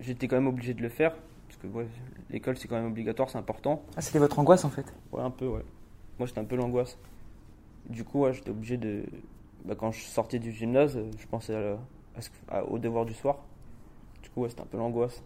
j'étais 0.00 0.28
quand 0.28 0.36
même 0.36 0.46
obligé 0.46 0.72
de 0.72 0.80
le 0.80 0.88
faire. 0.88 1.14
Parce 1.46 1.60
que 1.60 1.66
ouais, 1.66 1.86
l'école, 2.30 2.56
c'est 2.56 2.66
quand 2.68 2.76
même 2.76 2.86
obligatoire, 2.86 3.28
c'est 3.28 3.36
important. 3.36 3.82
Ah, 3.98 4.00
c'était 4.00 4.18
votre 4.18 4.38
angoisse 4.38 4.64
en 4.64 4.70
fait? 4.70 4.94
Ouais, 5.12 5.20
un 5.20 5.28
peu, 5.30 5.46
ouais. 5.46 5.60
Moi, 6.18 6.26
j'étais 6.26 6.38
un 6.40 6.46
peu 6.46 6.56
l'angoisse. 6.56 6.96
Du 7.90 8.02
coup, 8.02 8.20
ouais, 8.22 8.32
j'étais 8.32 8.48
obligé 8.48 8.78
de. 8.78 9.04
Bah, 9.66 9.74
quand 9.78 9.92
je 9.92 10.00
sortais 10.00 10.38
du 10.38 10.50
gymnase, 10.52 10.98
je 11.18 11.26
pensais 11.26 11.54
à 11.54 11.60
la- 11.60 11.78
à 12.16 12.22
ce- 12.22 12.30
à- 12.48 12.64
au 12.64 12.78
devoir 12.78 13.04
du 13.04 13.12
soir. 13.12 13.40
Du 14.22 14.30
coup, 14.30 14.40
ouais, 14.40 14.48
c'était 14.48 14.62
un 14.62 14.66
peu 14.66 14.78
l'angoisse. 14.78 15.22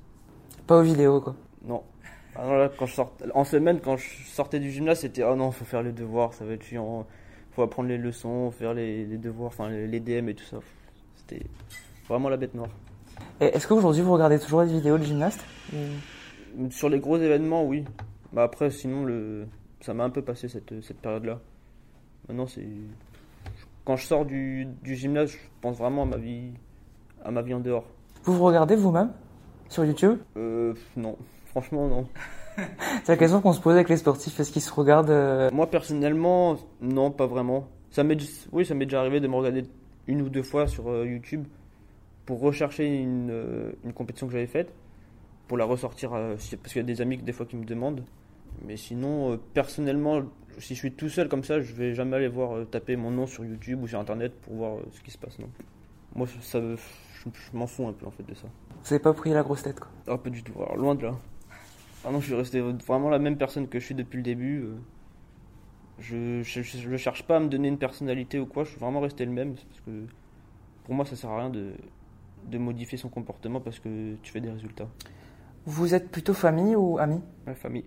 Pas 0.67 0.81
aux 0.81 0.83
vidéos 0.83 1.21
quoi. 1.21 1.37
Non. 1.64 1.85
Ah 2.35 2.45
non, 2.47 2.55
là, 2.57 2.69
quand 2.76 2.87
je 2.87 2.95
sortais, 2.95 3.26
en 3.33 3.45
semaine, 3.45 3.79
quand 3.81 3.97
je 3.97 4.09
sortais 4.25 4.59
du 4.59 4.73
gymnase, 4.73 4.99
c'était 4.99 5.23
oh 5.23 5.37
non, 5.37 5.52
faut 5.52 5.64
faire 5.64 5.85
les 5.85 5.93
devoirs, 5.93 6.35
ça 6.35 6.45
va 6.45 6.55
être 6.55 6.64
chiant. 6.64 7.07
Faut 7.52 7.62
apprendre 7.62 7.88
les 7.91 7.99
leçons, 7.99 8.50
faire 8.50 8.75
les, 8.75 9.05
les 9.07 9.19
devoirs, 9.19 9.52
enfin 9.52 9.69
les, 9.69 9.87
les 9.87 10.00
DM 10.00 10.29
et 10.29 10.35
tout 10.35 10.45
ça. 10.45 10.59
C'était 11.29 11.45
vraiment 12.09 12.29
la 12.29 12.37
bête 12.37 12.55
noire. 12.55 12.71
Est-ce 13.41 13.67
qu'aujourd'hui 13.67 14.02
vous 14.02 14.12
regardez 14.12 14.38
toujours 14.38 14.62
les 14.62 14.73
vidéos 14.73 14.99
de 14.99 15.05
gymnastes 15.05 15.45
Ou- 15.75 16.71
Sur 16.71 16.88
les 16.88 16.99
gros 17.00 17.17
événements, 17.17 17.64
oui. 17.64 17.85
Bah 18.33 18.45
après, 18.45 18.71
sinon, 18.71 19.05
le... 19.05 19.47
ça 19.81 19.95
m'a 19.95 20.05
un 20.05 20.11
peu 20.11 20.23
passé 20.23 20.49
cette, 20.49 20.81
cette 20.83 20.99
période-là. 20.99 21.41
Maintenant, 22.29 22.47
c'est. 22.47 22.67
Quand 23.85 23.97
je 23.97 24.07
sors 24.07 24.25
du, 24.25 24.67
du 24.83 24.95
gymnase, 24.95 25.33
je 25.33 25.38
pense 25.61 25.76
vraiment 25.76 26.02
à 26.02 26.07
ma 26.07 26.17
vie, 26.17 26.52
à 27.25 27.31
ma 27.33 27.43
vie 27.43 27.52
en 27.55 27.61
dehors. 27.61 27.85
Vous 28.25 28.33
vous 28.35 28.45
regardez 28.45 28.76
vous-même 28.76 29.11
sur 29.69 29.85
YouTube? 29.85 30.19
Euh, 30.37 30.73
non. 30.97 31.17
Franchement, 31.47 31.88
non. 31.88 32.07
C'est 33.05 33.09
la 33.12 33.17
question 33.17 33.41
qu'on 33.41 33.52
se 33.52 33.61
pose 33.61 33.75
avec 33.75 33.88
les 33.88 33.97
sportifs. 33.97 34.38
Est-ce 34.38 34.52
qu'ils 34.52 34.62
se 34.62 34.73
regardent 34.73 35.11
euh, 35.11 35.50
Moi, 35.52 35.69
personnellement, 35.69 36.57
non, 36.81 37.11
pas 37.11 37.26
vraiment. 37.26 37.67
Ça 37.91 38.05
m'est, 38.05 38.17
oui, 38.52 38.64
ça 38.64 38.75
m'est 38.75 38.87
déjà 38.87 39.00
arrivé 39.00 39.21
de 39.21 39.26
me 39.26 39.35
regarder 39.35 39.64
une 40.06 40.23
ou 40.23 40.28
deux 40.28 40.42
fois 40.42 40.66
sur 40.66 40.88
euh, 40.88 41.06
YouTube 41.06 41.47
pour 42.26 42.40
rechercher 42.40 42.87
une, 42.87 43.30
euh, 43.30 43.73
une 43.85 43.92
compétition 43.92 44.26
que 44.26 44.32
j'avais 44.32 44.47
faite, 44.47 44.73
pour 45.49 45.56
la 45.56 45.64
ressortir, 45.64 46.14
euh, 46.14 46.35
parce 46.35 46.73
qu'il 46.73 46.76
y 46.76 46.80
a 46.80 46.82
des 46.82 47.00
amis 47.00 47.18
des 47.18 47.32
fois 47.32 47.47
qui 47.47 47.56
me 47.56 47.64
demandent. 47.64 48.04
Mais 48.66 48.76
sinon, 48.76 49.38
personnellement, 49.54 50.23
si 50.59 50.75
je 50.75 50.78
suis 50.78 50.92
tout 50.92 51.09
seul 51.09 51.28
comme 51.28 51.42
ça, 51.42 51.61
je 51.61 51.73
vais 51.73 51.94
jamais 51.94 52.16
aller 52.16 52.28
voir 52.28 52.66
taper 52.68 52.97
mon 52.97 53.11
nom 53.11 53.26
sur 53.26 53.44
YouTube 53.44 53.82
ou 53.82 53.88
sur 53.88 53.99
Internet 53.99 54.32
pour 54.42 54.54
voir 54.54 54.76
ce 54.92 55.00
qui 55.00 55.11
se 55.11 55.18
passe. 55.18 55.38
Non. 55.38 55.49
Moi, 56.14 56.26
ça, 56.42 56.61
je, 56.61 56.76
je 57.25 57.56
m'en 57.56 57.66
fous 57.66 57.88
un 57.88 57.92
peu 57.92 58.06
en 58.06 58.11
fait 58.11 58.23
de 58.25 58.35
ça. 58.35 58.47
Vous 58.85 58.92
avez 58.92 59.02
pas 59.02 59.14
pris 59.14 59.30
la 59.30 59.42
grosse 59.42 59.62
tête 59.62 59.80
quoi. 59.80 59.88
Ah, 60.06 60.18
pas 60.18 60.28
du 60.28 60.42
tout. 60.42 60.52
Alors, 60.56 60.76
loin 60.76 60.94
de 60.94 61.04
là. 61.04 61.14
Ah 62.04 62.11
non, 62.11 62.21
je 62.21 62.26
suis 62.26 62.35
resté 62.35 62.61
vraiment 62.61 63.09
la 63.09 63.18
même 63.18 63.38
personne 63.38 63.68
que 63.68 63.80
je 63.80 63.87
suis 63.87 63.94
depuis 63.94 64.18
le 64.18 64.23
début. 64.23 64.66
Je, 66.02 66.42
je, 66.42 66.62
je, 66.62 66.97
cherche 66.97 67.23
pas 67.23 67.37
à 67.37 67.40
me 67.40 67.47
donner 67.49 67.68
une 67.68 67.78
personnalité 67.78 68.40
ou 68.40 68.47
quoi, 68.47 68.64
je 68.64 68.71
suis 68.71 68.80
vraiment 68.80 69.00
resté 69.00 69.25
le 69.25 69.30
même. 69.30 69.54
Parce 69.54 69.80
que 69.87 69.90
pour 70.85 70.94
moi, 70.94 71.04
ça 71.04 71.14
sert 71.14 71.30
à 71.30 71.38
rien 71.38 71.50
de, 71.50 71.73
de 72.47 72.59
modifier 72.59 72.99
son 72.99 73.09
comportement 73.09 73.61
parce 73.61 73.78
que 73.78 74.16
tu 74.23 74.32
fais 74.32 74.40
des 74.40 74.50
résultats. 74.50 74.88
Vous 75.64 75.94
êtes 75.94 76.11
plutôt 76.11 76.35
famille 76.35 76.75
ou 76.75 76.99
amis? 76.99 77.21
La 77.47 77.54
famille. 77.54 77.85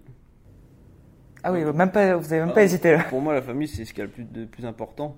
Ah 1.43 1.51
oui, 1.51 1.63
même 1.65 1.91
pas, 1.91 2.15
vous 2.15 2.31
avez 2.31 2.41
même 2.41 2.51
Ah. 2.51 2.55
pas 2.55 2.63
hésité 2.63 2.93
là. 2.93 3.03
Pour 3.03 3.21
moi, 3.21 3.33
la 3.33 3.41
famille, 3.41 3.67
c'est 3.67 3.83
ce 3.85 3.93
qui 3.93 3.99
est 4.01 4.05
le 4.05 4.09
plus, 4.09 4.23
de 4.23 4.45
plus 4.45 4.65
important. 4.65 5.17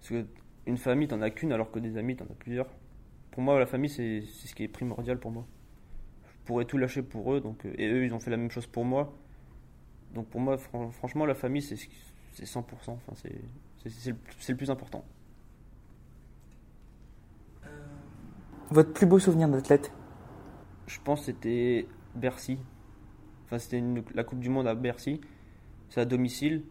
Parce 0.00 0.08
que 0.10 0.24
une 0.66 0.78
famille, 0.78 1.06
t'en 1.08 1.20
as 1.20 1.30
qu'une, 1.30 1.52
alors 1.52 1.70
que 1.70 1.78
des 1.78 1.96
amis, 1.98 2.16
t'en 2.16 2.24
as 2.24 2.34
plusieurs. 2.38 2.66
Pour 3.32 3.42
moi, 3.42 3.58
la 3.58 3.66
famille, 3.66 3.90
c'est 3.90 4.22
ce 4.22 4.54
qui 4.54 4.64
est 4.64 4.68
primordial 4.68 5.18
pour 5.18 5.30
moi. 5.30 5.44
Je 6.24 6.46
pourrais 6.46 6.64
tout 6.64 6.78
lâcher 6.78 7.02
pour 7.02 7.34
eux, 7.34 7.40
donc, 7.40 7.66
euh, 7.66 7.74
et 7.78 7.86
eux, 7.88 8.04
ils 8.04 8.14
ont 8.14 8.20
fait 8.20 8.30
la 8.30 8.36
même 8.38 8.50
chose 8.50 8.66
pour 8.66 8.84
moi. 8.84 9.12
Donc 10.14 10.26
pour 10.28 10.40
moi, 10.40 10.56
fran- 10.56 10.90
franchement, 10.90 11.26
la 11.26 11.34
famille, 11.34 11.62
c'est 11.62 11.76
ce 11.76 11.86
qui- 11.86 12.13
c'est 12.34 12.46
100%. 12.46 12.94
Enfin, 12.94 13.12
c'est 13.16 13.40
c'est- 13.90 14.10
le, 14.12 14.16
c'est 14.38 14.52
le 14.52 14.58
plus 14.58 14.70
important. 14.70 15.04
Votre 18.70 18.92
plus 18.92 19.06
beau 19.06 19.18
souvenir 19.18 19.48
d'athlète? 19.48 19.92
Je 20.86 20.98
pense 21.02 21.20
que 21.20 21.26
c'était 21.26 21.86
Bercy. 22.14 22.58
Enfin, 23.44 23.58
c'était 23.58 23.82
la 24.14 24.24
Coupe 24.24 24.40
du 24.40 24.48
Monde 24.48 24.66
à 24.66 24.74
Bercy. 24.74 25.20
C'est 25.90 26.00
à 26.00 26.04
domicile. 26.04 26.62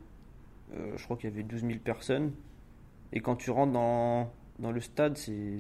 Euh, 0.76 0.94
je 0.98 1.04
crois 1.06 1.18
qu'il 1.18 1.30
y 1.30 1.34
avait 1.34 1.44
12 1.44 1.64
000 1.64 1.80
personnes. 1.80 2.34
Et 3.14 3.22
quand 3.22 3.36
tu 3.36 3.52
rentres 3.52 3.74
dans, 3.74 4.32
dans 4.60 4.72
le 4.72 4.82
stade, 4.82 5.18
c'est 5.18 5.60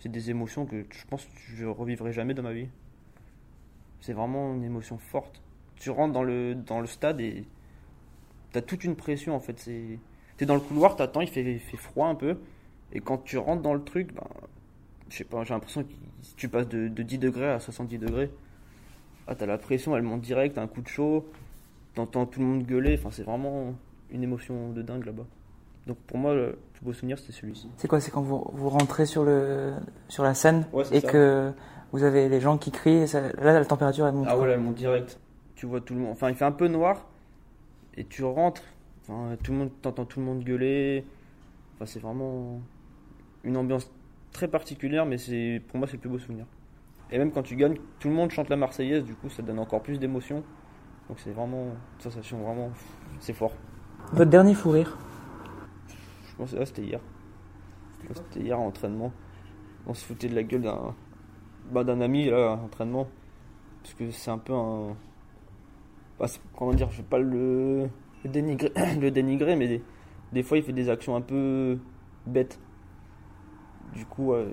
c'est 0.00 0.10
des 0.10 0.30
émotions 0.30 0.64
que 0.66 0.84
je 0.90 1.06
pense 1.06 1.24
que 1.24 1.30
je 1.56 1.66
revivrai 1.66 2.12
jamais 2.12 2.34
dans 2.34 2.42
ma 2.42 2.52
vie. 2.52 2.68
C'est 4.00 4.12
vraiment 4.12 4.54
une 4.54 4.64
émotion 4.64 4.98
forte. 4.98 5.42
Tu 5.76 5.90
rentres 5.90 6.12
dans 6.12 6.22
le, 6.22 6.54
dans 6.54 6.80
le 6.80 6.86
stade 6.86 7.20
et 7.20 7.44
t'as 8.52 8.60
toute 8.62 8.84
une 8.84 8.96
pression 8.96 9.34
en 9.34 9.40
fait. 9.40 9.58
C'est 9.58 9.98
T'es 10.36 10.46
dans 10.46 10.54
le 10.54 10.60
couloir, 10.60 10.94
t'attends, 10.94 11.20
il 11.20 11.28
fait, 11.28 11.42
il 11.42 11.58
fait 11.58 11.76
froid 11.76 12.06
un 12.06 12.14
peu. 12.14 12.36
Et 12.92 13.00
quand 13.00 13.18
tu 13.24 13.38
rentres 13.38 13.60
dans 13.62 13.74
le 13.74 13.82
truc, 13.82 14.14
ben, 14.14 14.22
je 15.08 15.16
sais 15.16 15.24
pas, 15.24 15.42
j'ai 15.44 15.52
l'impression 15.52 15.82
que 15.82 15.88
tu 16.36 16.48
passes 16.48 16.68
de, 16.68 16.86
de 16.88 17.02
10 17.02 17.18
degrés 17.18 17.50
à 17.50 17.58
70 17.58 17.98
degrés. 17.98 18.30
Ah, 19.26 19.34
t'as 19.34 19.46
la 19.46 19.58
pression, 19.58 19.96
elle 19.96 20.02
monte 20.04 20.20
direct, 20.20 20.54
t'as 20.54 20.62
un 20.62 20.68
coup 20.68 20.80
de 20.80 20.86
chaud, 20.88 21.26
t'entends 21.94 22.24
tout 22.24 22.38
le 22.40 22.46
monde 22.46 22.62
gueuler, 22.64 22.94
enfin, 22.98 23.10
c'est 23.10 23.24
vraiment 23.24 23.74
une 24.10 24.22
émotion 24.22 24.70
de 24.70 24.80
dingue 24.80 25.04
là-bas. 25.06 25.26
Donc 25.88 25.96
pour 26.06 26.18
moi, 26.18 26.34
le 26.34 26.56
plus 26.74 26.84
beau 26.84 26.92
souvenir, 26.92 27.18
c'était 27.18 27.32
celui-ci. 27.32 27.68
C'est 27.76 27.88
quoi 27.88 28.00
C'est 28.00 28.10
quand 28.10 28.22
vous, 28.22 28.46
vous 28.52 28.68
rentrez 28.68 29.06
sur, 29.06 29.24
le, 29.24 29.72
sur 30.08 30.22
la 30.22 30.34
scène 30.34 30.66
Ouais, 30.72 30.84
et 30.92 31.00
ça. 31.00 31.08
que 31.10 31.52
vous 31.92 32.04
avez 32.04 32.28
les 32.28 32.40
gens 32.40 32.58
qui 32.58 32.70
crient. 32.70 33.02
Et 33.02 33.06
ça- 33.06 33.32
là, 33.32 33.52
la 33.54 33.64
température, 33.64 34.06
elle 34.06 34.14
monte. 34.14 34.26
Ah 34.30 34.38
ouais, 34.38 34.50
elle 34.50 34.60
monte 34.60 34.76
direct. 34.76 35.18
Tu 35.56 35.66
vois 35.66 35.80
tout 35.80 35.94
le 35.94 36.00
monde, 36.00 36.12
enfin, 36.12 36.28
il 36.30 36.36
fait 36.36 36.44
un 36.44 36.52
peu 36.52 36.68
noir, 36.68 37.06
et 37.98 38.04
tu 38.04 38.22
rentres, 38.22 38.62
enfin, 39.02 39.36
tout 39.42 39.50
le 39.50 39.58
monde, 39.58 39.70
t'entends 39.82 40.04
tout 40.04 40.20
le 40.20 40.26
monde 40.26 40.44
gueuler. 40.44 41.04
Enfin, 41.74 41.84
c'est 41.84 41.98
vraiment 41.98 42.60
une 43.42 43.56
ambiance 43.56 43.90
très 44.32 44.46
particulière, 44.46 45.04
mais 45.04 45.18
c'est 45.18 45.60
pour 45.66 45.78
moi, 45.78 45.88
c'est 45.88 45.94
le 45.94 46.00
plus 46.00 46.08
beau 46.08 46.18
souvenir. 46.18 46.46
Et 47.10 47.18
même 47.18 47.32
quand 47.32 47.42
tu 47.42 47.56
gagnes, 47.56 47.76
tout 47.98 48.08
le 48.08 48.14
monde 48.14 48.30
chante 48.30 48.48
la 48.50 48.56
Marseillaise, 48.56 49.02
du 49.04 49.14
coup, 49.14 49.28
ça 49.28 49.42
donne 49.42 49.58
encore 49.58 49.82
plus 49.82 49.98
d'émotion. 49.98 50.44
Donc 51.08 51.18
c'est 51.18 51.32
vraiment 51.32 51.64
une 51.64 52.00
sensation 52.00 52.38
vraiment, 52.42 52.70
c'est 53.18 53.32
fort. 53.32 53.52
Votre 54.12 54.30
dernier 54.30 54.54
fou 54.54 54.70
rire 54.70 54.96
Je 56.30 56.36
pense 56.36 56.52
que 56.52 56.56
là, 56.56 56.66
c'était 56.66 56.82
hier. 56.82 57.00
C'était 58.14 58.40
hier 58.40 58.56
à 58.56 58.60
entraînement. 58.60 59.12
On 59.86 59.94
se 59.94 60.04
foutait 60.04 60.28
de 60.28 60.36
la 60.36 60.44
gueule 60.44 60.62
d'un 60.62 60.94
bah, 61.72 61.82
d'un 61.82 62.00
ami 62.00 62.30
là, 62.30 62.52
à 62.52 62.54
entraînement. 62.54 63.08
Parce 63.82 63.94
que 63.94 64.10
c'est 64.12 64.30
un 64.30 64.38
peu 64.38 64.52
un. 64.52 64.94
Bah, 66.18 66.26
c'est- 66.28 66.40
comment 66.56 66.72
dire, 66.72 66.90
je 66.90 66.98
vais 66.98 67.08
pas 67.08 67.18
le, 67.18 67.88
le 68.24 68.30
dénigrer, 68.30 68.72
le 69.00 69.10
dénigrer, 69.10 69.56
mais 69.56 69.68
des, 69.68 69.82
des 70.32 70.42
fois 70.42 70.58
il 70.58 70.64
fait 70.64 70.72
des 70.72 70.88
actions 70.88 71.16
un 71.16 71.20
peu 71.20 71.78
bêtes. 72.26 72.58
Du 73.94 74.04
coup, 74.04 74.32
euh, 74.32 74.50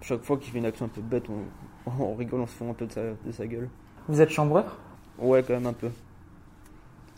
chaque 0.00 0.22
fois 0.22 0.36
qu'il 0.36 0.52
fait 0.52 0.58
une 0.58 0.66
action 0.66 0.86
un 0.86 0.88
peu 0.88 1.00
bête, 1.00 1.24
on, 1.28 1.90
on 2.02 2.14
rigole, 2.14 2.40
on 2.40 2.46
se 2.46 2.54
fout 2.54 2.68
un 2.68 2.74
peu 2.74 2.86
de 2.86 2.92
sa, 2.92 3.02
de 3.24 3.32
sa 3.32 3.46
gueule. 3.46 3.68
Vous 4.08 4.20
êtes 4.20 4.30
chambreur? 4.30 4.78
Ouais, 5.18 5.42
quand 5.42 5.54
même 5.54 5.66
un 5.66 5.72
peu. 5.72 5.90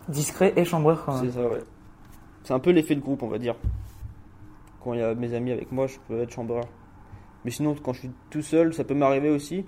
Discret 0.09 0.53
et 0.57 0.65
chambreur 0.65 1.05
quand 1.05 1.13
C'est 1.17 1.23
même. 1.25 1.33
ça, 1.33 1.49
ouais. 1.49 1.63
C'est 2.43 2.53
un 2.53 2.59
peu 2.59 2.71
l'effet 2.71 2.95
de 2.95 3.01
groupe, 3.01 3.23
on 3.23 3.29
va 3.29 3.39
dire. 3.39 3.55
Quand 4.83 4.93
il 4.93 5.01
y 5.01 5.03
a 5.03 5.15
mes 5.15 5.33
amis 5.33 5.51
avec 5.51 5.73
moi, 5.73 5.87
je 5.87 5.97
peux 6.07 6.21
être 6.21 6.31
chambreur. 6.31 6.65
Mais 7.45 7.51
sinon, 7.51 7.75
quand 7.83 7.95
je 7.95 8.01
suis 8.01 8.11
tout 8.31 8.43
seul, 8.43 8.75
ça 8.75 8.85
peut 8.85 8.95
m'arriver 8.95 9.31
aussi, 9.31 9.65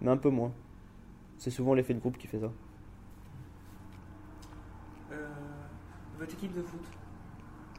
mais 0.00 0.10
un 0.10 0.16
peu 0.16 0.28
moins. 0.30 0.52
C'est 1.38 1.50
souvent 1.50 1.74
l'effet 1.74 1.94
de 1.94 1.98
groupe 2.00 2.16
qui 2.16 2.28
fait 2.28 2.38
ça. 2.38 2.50
Votre 6.22 6.34
équipe 6.34 6.54
de 6.54 6.62
foot 6.62 6.80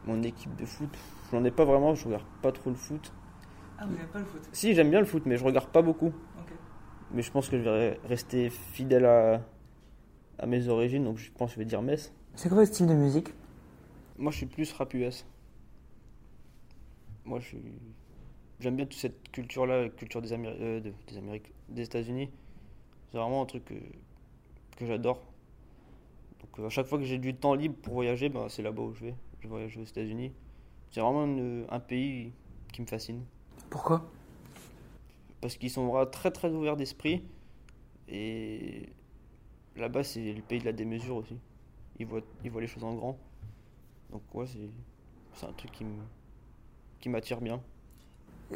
Mon 0.06 0.22
équipe 0.24 0.56
de 0.58 0.66
foot, 0.66 0.90
j'en 1.32 1.44
ai 1.46 1.52
pas 1.52 1.64
vraiment, 1.64 1.96
je 1.96 2.06
regarde 2.06 2.26
pas 2.42 2.52
trop 2.52 2.70
le 2.72 2.76
foot. 2.76 3.12
Ah, 3.78 3.86
vous 3.86 3.94
n'aimez 3.94 4.06
pas 4.08 4.20
le 4.20 4.26
foot 4.26 4.42
Si, 4.52 4.74
j'aime 4.76 4.90
bien 4.90 5.00
le 5.00 5.06
foot, 5.06 5.24
mais 5.26 5.38
je 5.38 5.44
regarde 5.46 5.70
pas 5.70 5.82
beaucoup. 5.82 6.12
Mais 7.12 7.22
je 7.22 7.32
pense 7.32 7.48
que 7.48 7.58
je 7.58 7.64
vais 7.64 8.00
rester 8.06 8.50
fidèle 8.50 9.06
à, 9.06 9.42
à 10.40 10.46
mes 10.46 10.68
origines, 10.68 11.04
donc 11.06 11.18
je 11.18 11.32
pense 11.32 11.52
que 11.52 11.56
je 11.56 11.60
vais 11.60 11.66
dire 11.66 11.82
Metz. 11.82 12.12
C'est 12.36 12.50
quoi 12.50 12.58
votre 12.58 12.74
style 12.74 12.88
de 12.88 12.94
musique? 12.96 13.30
Moi, 14.18 14.32
je 14.32 14.38
suis 14.38 14.46
plus 14.46 14.72
rap 14.74 14.94
US. 14.96 15.26
Moi, 17.26 17.40
je 17.40 17.48
suis... 17.48 17.62
J'aime 18.60 18.76
bien 18.76 18.86
toute 18.86 19.00
cette 19.00 19.32
culture-là, 19.32 19.84
la 19.84 19.90
culture 19.90 20.22
des, 20.22 20.34
Améri- 20.34 20.58
euh, 20.60 20.80
de- 20.82 20.94
des 21.08 21.18
Amériques, 21.18 21.52
des 21.70 21.84
États-Unis. 21.84 22.30
C'est 23.12 23.18
vraiment 23.18 23.42
un 23.44 23.46
truc 23.46 23.64
que, 23.66 23.74
que 24.78 24.86
j'adore. 24.86 25.22
Donc, 26.44 26.66
à 26.66 26.70
chaque 26.70 26.86
fois 26.86 26.98
que 26.98 27.06
j'ai 27.06 27.18
du 27.18 27.36
temps 27.36 27.56
libre 27.56 27.76
pour 27.82 27.94
voyager, 27.94 28.30
ben, 28.30 28.48
c'est 28.50 28.62
là-bas 28.62 28.82
où 28.82 28.94
je 28.94 29.06
vais. 29.06 29.16
Je 29.42 29.48
voyage 29.48 29.78
aux 29.78 29.84
États-Unis. 29.84 30.32
C'est 30.92 31.02
vraiment 31.02 31.26
une- 31.26 31.66
un 31.70 31.80
pays 31.80 32.32
qui 32.72 32.82
me 32.82 32.88
fascine. 32.88 33.24
Pourquoi? 33.70 34.10
Parce 35.42 35.58
qu'ils 35.58 35.70
sont 35.70 35.88
vraiment 35.88 36.06
très 36.06 36.32
très 36.32 36.50
ouverts 36.50 36.78
d'esprit. 36.78 37.24
Et 38.08 38.90
là-bas, 39.76 40.04
c'est 40.04 40.34
le 40.34 40.42
pays 40.42 40.60
de 40.60 40.66
la 40.66 40.72
démesure 40.72 41.16
aussi. 41.16 41.38
Ils 42.00 42.06
voient, 42.06 42.22
ils 42.44 42.52
voient 42.52 42.62
les 42.62 42.68
choses 42.68 42.84
en 42.84 42.94
grand. 42.94 43.18
Donc, 44.12 44.22
ouais, 44.34 44.46
c'est, 44.46 45.48
un 45.48 45.54
truc 45.54 45.72
qui, 47.00 47.10
m'attire 47.10 47.42
bien. 47.42 47.62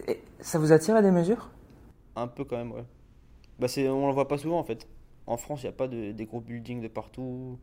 Et 0.08 0.22
Ça 0.39 0.60
vous 0.60 0.72
attire 0.72 0.96
à 0.96 1.01
des 1.01 1.12
mesures 1.12 1.50
Un 2.15 2.27
peu 2.27 2.46
quand 2.46 2.58
même, 2.58 2.72
ouais. 2.72 2.86
Bah, 3.60 3.67
on 3.77 4.08
le 4.08 4.13
voit 4.13 4.27
pas 4.27 4.38
souvent 4.38 4.60
en 4.60 4.63
fait. 4.63 4.88
En 5.25 5.38
France, 5.38 5.63
il 5.63 5.65
n'y 5.65 5.70
a 5.70 5.74
pas 5.74 5.88
de, 5.88 6.12
des 6.12 6.25
gros 6.25 6.39
buildings 6.39 6.82
de 6.82 6.88
partout, 6.88 7.58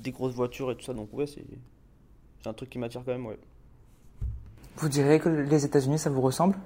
des 0.00 0.10
grosses 0.12 0.34
voitures 0.34 0.70
et 0.70 0.76
tout 0.76 0.84
ça. 0.84 0.94
Donc, 0.94 1.12
ouais, 1.12 1.26
c'est, 1.26 1.44
c'est 2.42 2.48
un 2.48 2.52
truc 2.52 2.70
qui 2.70 2.78
m'attire 2.78 3.02
quand 3.04 3.12
même, 3.12 3.26
ouais. 3.26 3.38
Vous 4.76 4.88
diriez 4.88 5.20
que 5.20 5.28
les 5.28 5.64
États-Unis, 5.64 5.98
ça 5.98 6.10
vous 6.10 6.20
ressemble? 6.20 6.56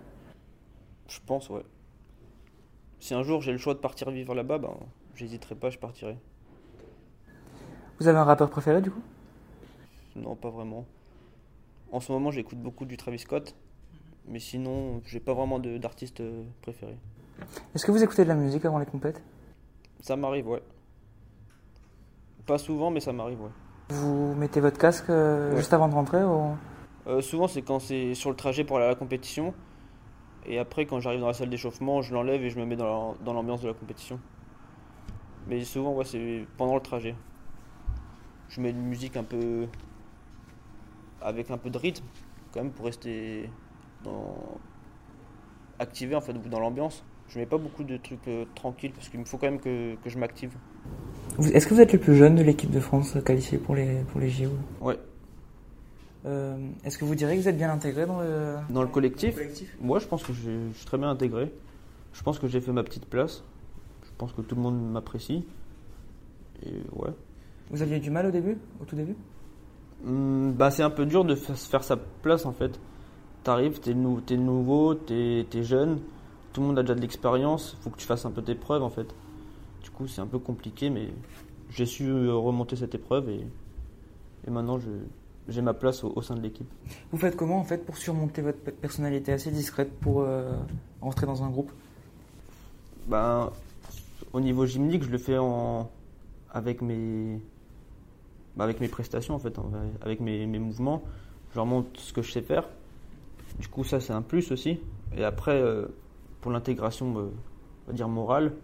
Je 1.09 1.19
pense, 1.27 1.51
ouais. 1.51 1.65
Si 3.01 3.13
un 3.13 3.23
jour 3.23 3.43
j'ai 3.43 3.53
le 3.53 3.59
choix 3.59 3.75
de 3.75 3.81
partir 3.81 4.11
vivre 4.11 4.35
là-bas, 4.35 4.59
ben, 4.59 4.75
j'hésiterai 5.15 5.55
pas, 5.55 5.71
je 5.71 5.79
partirai. 5.79 6.17
Vous 7.99 8.09
avez 8.09 8.19
un 8.19 8.25
rappeur 8.25 8.51
préféré 8.51 8.81
du 8.81 8.91
coup? 8.91 9.03
Non, 10.17 10.37
pas 10.37 10.51
vraiment. 10.51 10.87
En 11.93 12.01
ce 12.01 12.13
moment, 12.13 12.31
j'écoute 12.31 12.59
beaucoup 12.59 12.87
du 12.87 12.97
Travis 12.97 13.19
Scott. 13.19 13.55
Mais 14.27 14.39
sinon, 14.39 15.03
j'ai 15.05 15.21
pas 15.21 15.35
vraiment 15.35 15.59
de- 15.59 15.77
d'artiste 15.77 16.21
euh, 16.21 16.45
préféré. 16.63 16.97
Est-ce 17.75 17.85
que 17.85 17.93
vous 17.93 18.03
écoutez 18.03 18.25
de 18.25 18.29
la 18.29 18.35
musique 18.35 18.65
avant 18.65 18.79
les 18.79 18.87
compètes? 18.87 19.23
Ça 20.01 20.17
m'arrive, 20.17 20.49
ouais. 20.49 20.63
Pas 22.47 22.59
souvent, 22.59 22.91
mais 22.91 23.01
ça 23.01 23.13
m'arrive, 23.13 23.41
ouais. 23.41 23.51
Vous 23.91 24.35
mettez 24.35 24.61
votre 24.61 24.79
casque 24.79 25.11
euh, 25.11 25.51
Ouais. 25.51 25.57
juste 25.59 25.73
avant 25.73 25.89
de 25.89 25.95
rentrer 25.95 26.23
ou... 26.25 26.55
Euh, 27.07 27.21
souvent, 27.21 27.49
c'est 27.49 27.63
quand 27.63 27.79
c'est 27.81 28.15
sur 28.15 28.31
le 28.31 28.37
trajet 28.37 28.65
pour 28.65 28.77
aller 28.77 28.87
à 28.87 28.91
la 28.91 28.95
compétition. 28.95 29.55
Et 30.47 30.59
après, 30.59 30.87
quand 30.87 31.01
j'arrive 31.01 31.21
dans 31.21 31.27
la 31.27 31.33
salle 31.35 31.51
d'échauffement, 31.51 32.03
je 32.03 32.13
l'enlève 32.15 32.43
et 32.43 32.51
je 32.51 32.59
me 32.59 32.65
mets 32.67 32.77
dans 32.77 32.85
la- 33.13 33.15
dans 33.25 33.33
l'ambiance 33.33 33.61
de 33.63 33.69
la 33.69 33.75
compétition. 33.75 34.19
Mais 35.49 35.63
souvent, 35.65 35.93
ouais, 35.95 36.05
c'est 36.05 36.47
pendant 36.57 36.75
le 36.75 36.81
trajet. 36.81 37.15
Je 38.49 38.61
mets 38.61 38.71
une 38.71 38.83
musique 38.83 39.17
un 39.17 39.25
peu. 39.25 39.67
avec 41.23 41.51
un 41.51 41.57
peu 41.57 41.71
de 41.71 41.79
rythme, 41.79 42.05
quand 42.53 42.61
même, 42.63 42.71
pour 42.73 42.85
rester 42.85 43.49
dans. 44.03 44.37
activé 45.79 46.15
en 46.15 46.21
fait, 46.21 46.35
dans 46.35 46.61
l'ambiance. 46.61 47.03
Je 47.29 47.39
mets 47.39 47.47
pas 47.47 47.57
beaucoup 47.57 47.85
de 47.85 47.97
trucs 47.97 48.29
euh, 48.29 48.45
tranquilles 48.55 48.93
parce 48.93 49.09
qu'il 49.09 49.19
me 49.21 49.25
faut 49.25 49.39
quand 49.39 49.47
même 49.47 49.61
que, 49.61 49.95
que 49.97 50.11
je 50.11 50.19
m'active. 50.19 50.55
Est-ce 51.41 51.67
que 51.67 51.75
vous 51.75 51.81
êtes 51.81 51.93
le 51.93 51.99
plus 51.99 52.17
jeune 52.17 52.37
de 52.37 52.43
l'équipe 52.43 52.71
de 52.71 52.81
France 52.81 53.17
qualifiée 53.25 53.59
pour 53.59 53.75
les, 53.75 54.01
pour 54.13 54.21
les 54.21 54.29
JO 54.31 54.51
Ouais. 54.81 54.99
Euh, 56.27 56.57
Est-ce 56.85 56.97
que 56.99 57.05
vous 57.05 57.15
diriez 57.15 57.37
que 57.37 57.43
vous 57.43 57.49
êtes 57.49 57.57
bien 57.57 57.71
intégré 57.73 58.07
dans 58.07 58.21
le, 58.21 58.55
Dans 58.71 58.83
le 58.83 58.89
collectif, 58.89 59.35
collectif 59.35 59.77
Moi, 59.81 59.99
je 59.99 60.07
pense 60.07 60.23
que 60.23 60.33
je, 60.33 60.51
je 60.73 60.77
suis 60.77 60.87
très 60.87 60.97
bien 60.99 61.11
intégré. 61.11 61.53
Je 62.13 62.23
pense 62.23 62.39
que 62.39 62.47
j'ai 62.47 62.61
fait 62.61 62.73
ma 62.73 62.83
petite 62.85 63.07
place. 63.07 63.43
Je 64.05 64.11
pense 64.17 64.33
que 64.33 64.41
tout 64.43 64.55
le 64.55 64.63
monde 64.63 64.81
m'apprécie. 64.93 65.45
Et 66.65 66.71
ouais. 66.95 67.11
Vous 67.71 67.83
aviez 67.83 67.99
du 67.99 68.11
mal 68.11 68.27
au 68.27 68.31
début, 68.31 68.57
au 68.81 68.85
tout 68.85 68.95
début? 68.97 69.17
Hum, 70.07 70.53
bah, 70.53 70.71
c'est 70.71 70.83
un 70.83 70.91
peu 70.91 71.05
dur 71.07 71.25
de 71.25 71.35
se 71.35 71.53
faire 71.69 71.83
sa 71.83 71.97
place 71.97 72.47
en 72.47 72.53
fait. 72.53 72.79
T'arrives, 73.43 73.81
t'es, 73.81 73.95
nou- 73.95 74.21
t'es 74.21 74.37
nouveau, 74.37 74.95
t'es, 74.95 75.47
t'es 75.51 75.63
jeune. 75.63 75.99
Tout 76.53 76.61
le 76.61 76.69
monde 76.69 76.79
a 76.79 76.83
déjà 76.83 76.95
de 76.95 77.01
l'expérience. 77.01 77.77
Faut 77.83 77.91
que 77.91 77.99
tu 77.99 78.07
fasses 78.07 78.25
un 78.25 78.31
peu 78.31 78.41
tes 78.43 78.55
preuves 78.55 78.83
en 78.83 78.91
fait. 78.91 79.15
Du 79.95 79.99
coup, 79.99 80.09
c'est 80.09 80.21
un 80.21 80.27
peu 80.27 80.41
compliqué, 80.41 80.91
mais 80.91 81.07
j'ai 81.71 81.87
su 81.87 82.09
euh, 82.09 82.35
remonter 82.35 82.75
cette 82.75 82.97
épreuve 82.97 83.29
et, 83.31 83.47
et 84.45 84.51
maintenant 84.51 84.81
j'ai 85.47 85.63
ma 85.63 85.73
place 85.73 86.03
au, 86.03 86.13
au 86.17 86.21
sein 86.21 86.35
de 86.35 86.41
l'équipe. 86.41 86.67
Vous 87.13 87.17
faites 87.17 87.37
comment 87.37 87.61
en 87.61 87.63
fait 87.63 87.79
pour 87.87 87.97
surmonter 87.97 88.43
votre 88.43 88.59
pe- 88.59 88.73
personnalité 88.73 89.31
assez 89.33 89.53
discrète 89.53 89.93
pour 90.01 90.23
euh, 90.23 90.57
entrer 91.01 91.27
dans 91.27 91.45
un 91.45 91.49
groupe? 91.49 91.71
Ben, 93.07 93.53
au 94.33 94.41
niveau 94.41 94.67
gymnique, 94.67 95.05
je 95.05 95.11
le 95.11 95.19
fais 95.19 95.39
en, 95.39 95.89
avec, 96.51 96.83
mes, 96.83 97.39
bah, 98.57 98.65
avec 98.65 98.81
mes 98.81 98.89
prestations, 98.89 99.37
en 99.37 99.39
fait, 99.39 99.57
en- 99.61 99.71
avec 100.01 100.19
mes, 100.19 100.45
mes 100.47 100.59
mouvements. 100.59 101.03
je 101.53 101.57
leur 101.57 101.67
montre 101.67 102.01
ce 102.01 102.13
que 102.13 102.21
je 102.21 102.33
sais 102.33 102.43
faire. 102.43 102.69
Du 103.61 103.69
coup, 103.69 103.85
ça, 103.85 104.01
c'est 104.01 104.13
un 104.13 104.23
plus 104.23 104.51
aussi. 104.51 104.81
Et 105.17 105.23
après, 105.23 105.61
euh, 105.63 105.87
pour 106.41 106.51
l'intégration, 106.51 107.17
euh, 107.17 107.31
on 107.87 107.91
va 107.91 107.93
dire 107.93 108.09
morale, 108.09 108.55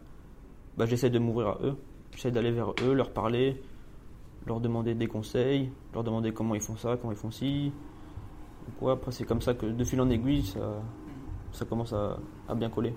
bah, 0.76 0.86
j'essaie 0.86 1.10
de 1.10 1.18
m'ouvrir 1.18 1.48
à 1.48 1.58
eux. 1.62 1.76
J'essaie 2.12 2.30
d'aller 2.30 2.50
vers 2.50 2.72
eux, 2.82 2.92
leur 2.92 3.12
parler, 3.12 3.62
leur 4.46 4.60
demander 4.60 4.94
des 4.94 5.06
conseils, 5.06 5.70
leur 5.94 6.02
demander 6.02 6.32
comment 6.32 6.54
ils 6.54 6.60
font 6.60 6.76
ça, 6.76 6.96
comment 6.96 7.12
ils 7.12 7.18
font 7.18 7.30
ci. 7.30 7.72
Après, 8.86 9.12
c'est 9.12 9.24
comme 9.24 9.40
ça 9.40 9.54
que 9.54 9.66
de 9.66 9.84
fil 9.84 10.00
en 10.00 10.08
aiguille, 10.10 10.44
ça, 10.44 10.82
ça 11.52 11.64
commence 11.64 11.92
à, 11.92 12.18
à 12.48 12.54
bien 12.54 12.70
coller. 12.70 12.94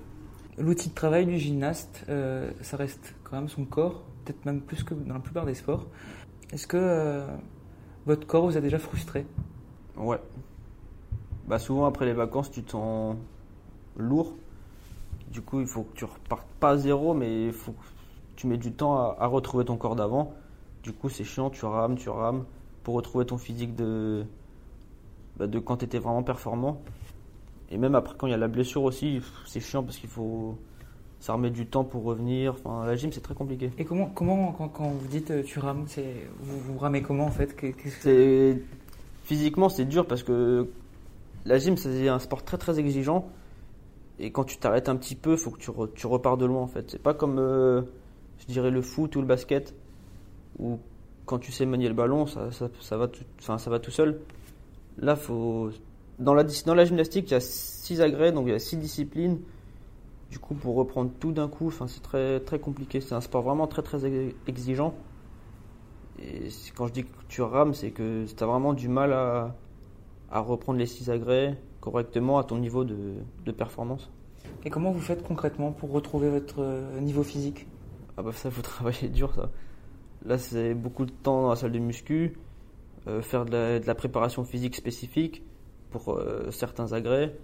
L'outil 0.58 0.90
de 0.90 0.94
travail 0.94 1.26
du 1.26 1.38
gymnaste, 1.38 2.06
euh, 2.10 2.52
ça 2.62 2.78
reste 2.78 3.16
quand 3.24 3.38
même 3.38 3.50
son 3.50 3.66
corps, 3.66 4.04
peut-être 4.24 4.46
même 4.46 4.62
plus 4.62 4.84
que 4.84 4.94
dans 4.94 5.16
la 5.16 5.20
plupart 5.20 5.46
des 5.46 5.56
sports. 5.56 5.88
Est-ce 6.52 6.68
que 6.68 6.78
euh, 6.78 7.26
votre 8.06 8.28
corps 8.28 8.46
vous 8.46 8.56
a 8.56 8.62
déjà 8.62 8.78
frustré? 8.78 9.26
Ouais. 9.98 10.20
Bah 11.48 11.60
souvent 11.60 11.86
après 11.86 12.06
les 12.06 12.14
vacances, 12.14 12.52
tu 12.52 12.64
te 12.64 12.72
sens 12.72 13.16
lourd. 13.98 14.36
Du 15.34 15.42
coup, 15.42 15.60
il 15.60 15.68
faut 15.68 15.82
que 15.82 15.96
tu 15.96 16.06
repartes 16.06 16.48
pas 16.60 16.70
à 16.70 16.78
zéro, 16.78 17.16
mais 17.16 17.48
il 17.48 17.52
faut 17.52 17.72
que 17.72 17.86
tu 18.36 18.46
mets 18.46 18.58
du 18.58 18.72
temps 18.72 18.96
à, 18.96 19.18
à 19.20 19.26
retrouver 19.26 19.66
ton 19.66 19.78
corps 19.78 19.96
d'avant. 19.96 20.34
Du 20.84 20.94
coup, 20.94 21.10
c'est 21.10 21.24
chiant, 21.24 21.50
tu 21.50 21.66
rames, 21.66 21.96
tu 21.98 22.10
rames 22.10 22.46
pour 22.84 22.94
retrouver 22.94 23.26
ton 23.26 23.40
physique 23.40 23.76
de, 23.76 24.26
bah, 25.38 25.48
de 25.48 25.58
quand 25.58 25.78
tu 25.78 25.86
étais 25.86 25.98
vraiment 25.98 26.22
performant. 26.22 26.82
Et 27.72 27.78
même 27.78 27.96
après, 27.96 28.14
quand 28.16 28.28
il 28.28 28.32
y 28.32 28.36
a 28.36 28.38
la 28.38 28.48
blessure 28.48 28.84
aussi, 28.84 29.22
c'est 29.48 29.60
chiant 29.60 29.82
parce 29.82 29.98
qu'il 29.98 30.10
faut. 30.10 30.56
Ça 31.20 31.34
remet 31.34 31.50
du 31.50 31.66
temps 31.66 31.86
pour 31.86 32.04
revenir. 32.04 32.54
Enfin, 32.54 32.86
la 32.86 32.96
gym, 32.96 33.12
c'est 33.12 33.22
très 33.22 33.34
compliqué. 33.34 33.72
Et 33.80 33.86
comment, 33.86 34.08
comment 34.14 34.52
quand, 34.52 34.68
quand 34.68 34.90
vous 34.90 35.08
dites 35.08 35.32
euh, 35.32 35.42
tu 35.42 35.58
rames, 35.58 35.86
vous, 36.42 36.60
vous 36.60 36.78
ramez 36.78 37.02
comment 37.02 37.26
en 37.26 37.32
fait? 37.32 37.56
Physiquement 39.24 39.70
c'est 39.70 39.86
dur 39.86 40.06
parce 40.06 40.22
que 40.22 40.70
la 41.46 41.58
gym 41.58 41.78
c'est 41.78 42.10
un 42.10 42.20
sport 42.20 42.44
très 42.44 42.58
très 42.58 42.78
exigeant 42.78 43.30
et 44.20 44.32
quand 44.32 44.44
tu 44.44 44.58
t'arrêtes 44.58 44.90
un 44.90 44.96
petit 44.96 45.16
peu, 45.16 45.36
faut 45.36 45.52
que 45.52 45.60
tu, 45.60 45.72
re- 45.72 45.92
tu 45.94 46.08
repars 46.08 46.38
de 46.38 46.46
loin 46.46 46.62
en 46.62 46.68
fait. 46.68 46.90
C'est 46.92 47.02
pas 47.02 47.14
comme 47.14 47.40
euh, 47.40 47.82
je 48.40 48.46
dirais 48.46 48.72
le 48.72 48.82
foot 48.82 49.16
ou 49.16 49.22
le 49.22 49.28
basket 49.28 49.76
où 50.60 50.80
quand 51.26 51.40
tu 51.40 51.52
sais 51.52 51.66
manier 51.66 51.88
le 51.88 51.94
ballon, 51.94 52.26
ça, 52.26 52.50
va 52.98 53.08
tout, 53.08 53.92
seul. 53.92 54.20
Là, 54.98 55.16
faut 55.16 55.72
dans 56.20 56.34
la 56.34 56.46
gymnastique, 56.86 57.32
il 57.32 57.34
y 57.34 57.38
a 57.38 57.40
six 57.40 58.02
agrès 58.02 58.32
donc 58.32 58.46
il 58.48 58.52
y 58.52 58.56
a 58.56 58.60
six 58.60 58.78
disciplines. 58.78 59.40
Du 60.30 60.40
coup, 60.40 60.56
pour 60.56 60.76
reprendre 60.76 61.12
tout 61.20 61.32
d'un 61.32 61.48
coup, 61.48 61.72
c'est 61.72 62.02
très 62.02 62.40
très 62.40 62.60
compliqué. 62.60 63.02
C'est 63.02 63.16
un 63.16 63.22
sport 63.22 63.44
vraiment 63.44 63.68
très 63.68 63.82
très 63.82 64.06
ex- 64.06 64.36
exigeant. 64.48 64.94
Et 66.20 66.50
quand 66.76 66.88
je 66.88 66.94
dis 66.94 67.04
que 67.04 67.10
tu 67.28 67.42
rames, 67.42 67.74
c'est 67.74 67.92
que 67.92 68.26
tu 68.26 68.44
as 68.44 68.48
vraiment 68.48 68.74
du 68.74 68.88
mal 68.88 69.14
à, 69.14 69.56
à 70.32 70.40
reprendre 70.40 70.80
les 70.80 70.86
six 70.86 71.10
agrès 71.10 71.58
correctement 71.84 72.38
à 72.38 72.46
ton 72.46 72.58
niveau 72.60 72.86
de, 72.86 72.96
de 73.46 73.52
performance. 73.52 74.10
Et 74.64 74.70
comment 74.70 74.92
vous 74.92 75.02
faites 75.02 75.22
concrètement 75.22 75.74
pour 75.74 75.92
retrouver 75.92 76.30
votre 76.30 76.62
euh, 76.62 77.00
niveau 77.02 77.24
physique? 77.24 77.68
Ah 78.16 78.24
bah 78.24 78.32
ça, 78.32 78.50
faut 78.50 78.62
travailler 78.74 79.10
dur 79.10 79.34
ça. 79.36 79.50
Là, 80.26 80.38
c'est 80.38 80.74
beaucoup 80.74 81.06
de 81.06 81.12
temps 81.12 81.42
dans 81.42 81.50
la 81.50 81.58
salle 81.58 81.74
de 81.74 81.80
muscu, 81.80 82.38
euh, 83.08 83.22
faire 83.22 83.44
de 83.44 83.52
la, 83.52 83.80
de 83.80 83.86
la 83.86 83.96
préparation 83.96 84.46
physique 84.46 84.78
spécifique 84.78 85.44
pour 85.92 86.14
euh, 86.14 86.50
certains 86.52 86.94
agrès. 86.94 87.36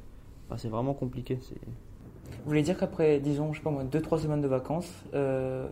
Enfin, 0.47 0.57
c'est 0.57 0.69
vraiment 0.69 0.93
compliqué. 0.93 1.37
c'est- 1.41 1.55
Vous 1.65 2.45
voulez 2.45 2.61
dire 2.61 2.77
qu'après, 2.79 3.19
disons, 3.19 3.51
je 3.51 3.57
sais 3.57 3.63
pas 3.63 3.71
moi, 3.71 3.83
2-3 3.83 4.19
semaines 4.19 4.41
de 4.41 4.47
vacances, 4.47 4.89
euh, 5.13 5.67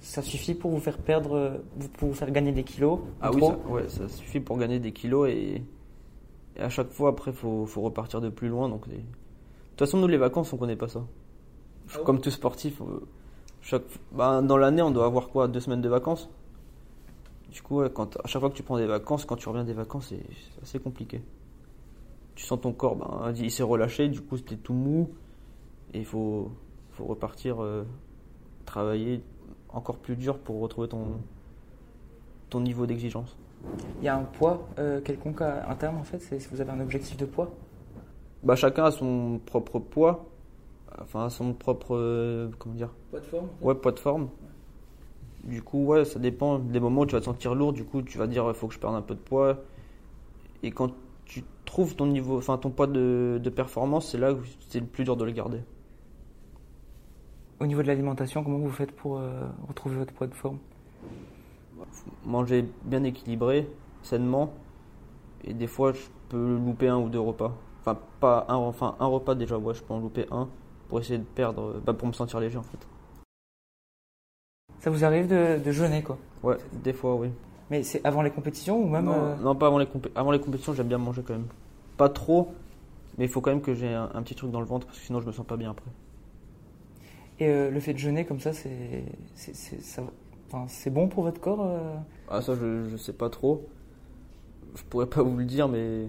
ça 0.00 0.20
suffit 0.20 0.54
pour 0.54 0.70
vous 0.70 0.80
faire 0.80 0.98
perdre, 0.98 1.62
pour 1.96 2.10
vous 2.10 2.14
faire 2.14 2.30
gagner 2.30 2.52
des 2.52 2.62
kilos? 2.62 2.98
Ah 3.22 3.30
ou 3.32 3.36
oui, 3.36 3.42
ça, 3.42 3.58
ouais, 3.70 3.88
ça 3.88 4.06
suffit 4.10 4.40
pour 4.40 4.58
gagner 4.58 4.80
des 4.80 4.92
kilos 4.92 5.30
et, 5.30 5.62
et 6.56 6.60
à 6.60 6.68
chaque 6.68 6.90
fois 6.90 7.10
après 7.10 7.32
faut, 7.32 7.66
faut 7.66 7.82
repartir 7.82 8.20
de 8.20 8.28
plus 8.28 8.48
loin. 8.48 8.68
Donc 8.68 8.88
de 8.88 8.94
toute 8.94 9.78
façon 9.78 9.98
nous 9.98 10.06
les 10.06 10.16
vacances 10.16 10.52
on 10.52 10.56
connaît 10.56 10.76
pas 10.76 10.88
ça. 10.88 11.04
Ah 11.94 11.98
Comme 12.04 12.20
tout 12.20 12.30
sportif, 12.30 12.80
euh, 12.80 13.06
chaque, 13.60 13.84
bah, 14.12 14.42
dans 14.42 14.56
l'année 14.56 14.82
on 14.82 14.90
doit 14.90 15.06
avoir 15.06 15.28
quoi 15.28 15.48
deux 15.48 15.60
semaines 15.60 15.82
de 15.82 15.88
vacances? 15.88 16.28
Du 17.50 17.62
coup 17.62 17.76
ouais, 17.76 17.90
quand, 17.92 18.16
à 18.22 18.26
chaque 18.26 18.40
fois 18.40 18.50
que 18.50 18.56
tu 18.56 18.62
prends 18.62 18.78
des 18.78 18.86
vacances, 18.86 19.24
quand 19.24 19.36
tu 19.36 19.48
reviens 19.48 19.64
des 19.64 19.72
vacances 19.72 20.08
c'est 20.08 20.22
assez 20.62 20.78
compliqué. 20.78 21.22
Tu 22.34 22.44
sens 22.44 22.60
ton 22.60 22.72
corps, 22.72 22.96
ben, 22.96 23.32
il 23.36 23.50
s'est 23.50 23.62
relâché, 23.62 24.08
du 24.08 24.20
coup 24.20 24.36
c'était 24.36 24.56
tout 24.56 24.74
mou 24.74 25.10
et 25.94 26.00
il 26.00 26.04
faut, 26.04 26.50
faut 26.90 27.04
repartir 27.04 27.62
euh, 27.62 27.84
travailler 28.64 29.22
encore 29.68 29.98
plus 29.98 30.16
dur 30.16 30.38
pour 30.38 30.60
retrouver 30.60 30.88
ton, 30.88 31.20
ton 32.50 32.60
niveau 32.60 32.86
d'exigence. 32.86 33.36
Il 34.00 34.04
y 34.04 34.08
a 34.08 34.16
un 34.16 34.24
poids 34.24 34.68
euh, 34.78 35.00
quelconque 35.00 35.40
à 35.40 35.68
un 35.68 35.74
terme 35.74 35.96
en 35.98 36.04
fait 36.04 36.18
c'est 36.18 36.38
si 36.38 36.48
vous 36.48 36.60
avez 36.60 36.70
un 36.70 36.80
objectif 36.80 37.16
de 37.16 37.24
poids? 37.26 37.50
Bah, 38.42 38.54
chacun 38.54 38.84
a 38.84 38.90
son 38.90 39.40
propre 39.44 39.78
poids, 39.78 40.26
enfin 41.00 41.28
son 41.30 41.52
propre 41.54 41.96
euh, 41.96 42.50
comment 42.58 42.74
dire, 42.74 42.90
Poids 43.10 43.20
de 43.20 43.24
forme 43.26 43.48
ouais 43.62 43.74
poids 43.74 43.92
de 43.92 43.98
forme. 43.98 44.28
Du 45.44 45.62
coup 45.62 45.84
ouais 45.86 46.04
ça 46.04 46.18
dépend 46.18 46.58
des 46.58 46.80
moments 46.80 47.02
où 47.02 47.06
tu 47.06 47.14
vas 47.14 47.20
te 47.20 47.24
sentir 47.26 47.54
lourd, 47.54 47.72
du 47.72 47.84
coup 47.84 48.02
tu 48.02 48.18
vas 48.18 48.26
dire 48.26 48.44
il 48.48 48.54
faut 48.54 48.68
que 48.68 48.74
je 48.74 48.78
perde 48.78 48.94
un 48.94 49.02
peu 49.02 49.14
de 49.14 49.20
poids. 49.20 49.58
Et 50.62 50.70
quand 50.70 50.92
tu 51.24 51.44
trouves 51.64 51.96
ton 51.96 52.06
niveau, 52.06 52.38
enfin 52.38 52.58
ton 52.58 52.70
poids 52.70 52.86
de, 52.86 53.40
de 53.42 53.50
performance, 53.50 54.10
c'est 54.10 54.18
là 54.18 54.32
où 54.32 54.38
c'est 54.68 54.80
le 54.80 54.86
plus 54.86 55.04
dur 55.04 55.16
de 55.16 55.24
le 55.24 55.32
garder. 55.32 55.60
Au 57.58 57.66
niveau 57.66 57.82
de 57.82 57.86
l'alimentation, 57.86 58.44
comment 58.44 58.58
vous 58.58 58.70
faites 58.70 58.92
pour 58.92 59.18
euh, 59.18 59.40
retrouver 59.66 59.96
votre 59.96 60.12
poids 60.12 60.26
de 60.26 60.34
forme? 60.34 60.58
Manger 62.24 62.64
bien 62.84 63.04
équilibré, 63.04 63.68
sainement, 64.02 64.52
et 65.44 65.54
des 65.54 65.66
fois 65.66 65.92
je 65.92 66.00
peux 66.28 66.56
louper 66.56 66.88
un 66.88 66.98
ou 66.98 67.08
deux 67.08 67.20
repas. 67.20 67.52
Enfin 67.80 67.98
pas 68.20 68.46
un, 68.48 68.56
enfin 68.56 68.96
un 69.00 69.06
repas 69.06 69.34
déjà, 69.34 69.58
ouais 69.58 69.74
je 69.74 69.82
peux 69.82 69.94
en 69.94 70.00
louper 70.00 70.26
un 70.30 70.48
pour 70.88 71.00
essayer 71.00 71.18
de 71.18 71.24
perdre, 71.24 71.80
bah, 71.84 71.94
pour 71.94 72.08
me 72.08 72.12
sentir 72.12 72.40
léger 72.40 72.58
en 72.58 72.62
fait. 72.62 72.78
Ça 74.80 74.90
vous 74.90 75.04
arrive 75.04 75.26
de, 75.28 75.58
de 75.64 75.72
jeûner 75.72 76.02
quoi? 76.02 76.18
Ouais 76.42 76.56
des 76.84 76.92
fois 76.92 77.14
oui. 77.14 77.30
Mais 77.70 77.82
c'est 77.82 78.04
avant 78.04 78.22
les 78.22 78.30
compétitions 78.30 78.80
ou 78.82 78.88
même 78.88 79.06
non, 79.06 79.12
euh, 79.12 79.36
non, 79.42 79.54
pas 79.56 79.66
avant 79.66 79.78
les, 79.78 79.86
compé- 79.86 80.10
avant 80.14 80.30
les 80.30 80.38
compétitions, 80.40 80.72
j'aime 80.74 80.88
bien 80.88 80.98
manger 80.98 81.22
quand 81.26 81.32
même. 81.34 81.48
Pas 81.96 82.08
trop, 82.08 82.54
mais 83.18 83.24
il 83.24 83.28
faut 83.28 83.40
quand 83.40 83.50
même 83.50 83.62
que 83.62 83.74
j'ai 83.74 83.92
un, 83.92 84.10
un 84.14 84.22
petit 84.22 84.34
truc 84.34 84.50
dans 84.50 84.60
le 84.60 84.66
ventre 84.66 84.86
parce 84.86 84.98
que 84.98 85.04
sinon 85.04 85.20
je 85.20 85.26
me 85.26 85.32
sens 85.32 85.46
pas 85.46 85.56
bien 85.56 85.70
après. 85.70 85.90
Et 87.38 87.48
euh, 87.48 87.70
le 87.70 87.80
fait 87.80 87.92
de 87.92 87.98
jeûner 87.98 88.24
comme 88.24 88.40
ça, 88.40 88.52
c'est 88.52 89.04
ça- 89.34 90.02
enfin, 90.56 90.66
c'est 90.68 90.90
bon 90.90 91.08
pour 91.08 91.24
votre 91.24 91.40
corps 91.40 91.62
euh 91.62 91.96
Ah, 92.28 92.40
ça, 92.40 92.54
je, 92.54 92.84
je 92.88 92.96
sais 92.96 93.12
pas 93.12 93.30
trop. 93.30 93.66
Je 94.74 94.82
pourrais 94.84 95.06
pas 95.06 95.22
vous 95.22 95.36
le 95.36 95.44
dire, 95.44 95.68
mais 95.68 96.08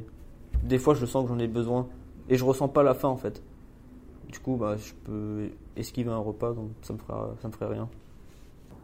des 0.64 0.78
fois 0.78 0.94
je 0.94 1.06
sens 1.06 1.24
que 1.24 1.30
j'en 1.30 1.40
ai 1.40 1.48
besoin 1.48 1.88
et 2.30 2.36
je 2.36 2.44
ressens 2.44 2.68
pas 2.68 2.84
la 2.84 2.94
faim 2.94 3.10
en 3.10 3.18
fait. 3.18 3.42
Du 4.28 4.40
coup, 4.40 4.58
bah, 4.58 4.76
je 4.76 4.94
peux 5.06 5.50
esquiver 5.78 6.10
un 6.10 6.18
repas, 6.18 6.54
donc 6.54 6.72
ça 6.82 6.94
me 6.94 6.98
fera, 6.98 7.34
ça 7.42 7.48
me 7.48 7.54
ferait 7.54 7.68
rien. 7.74 7.88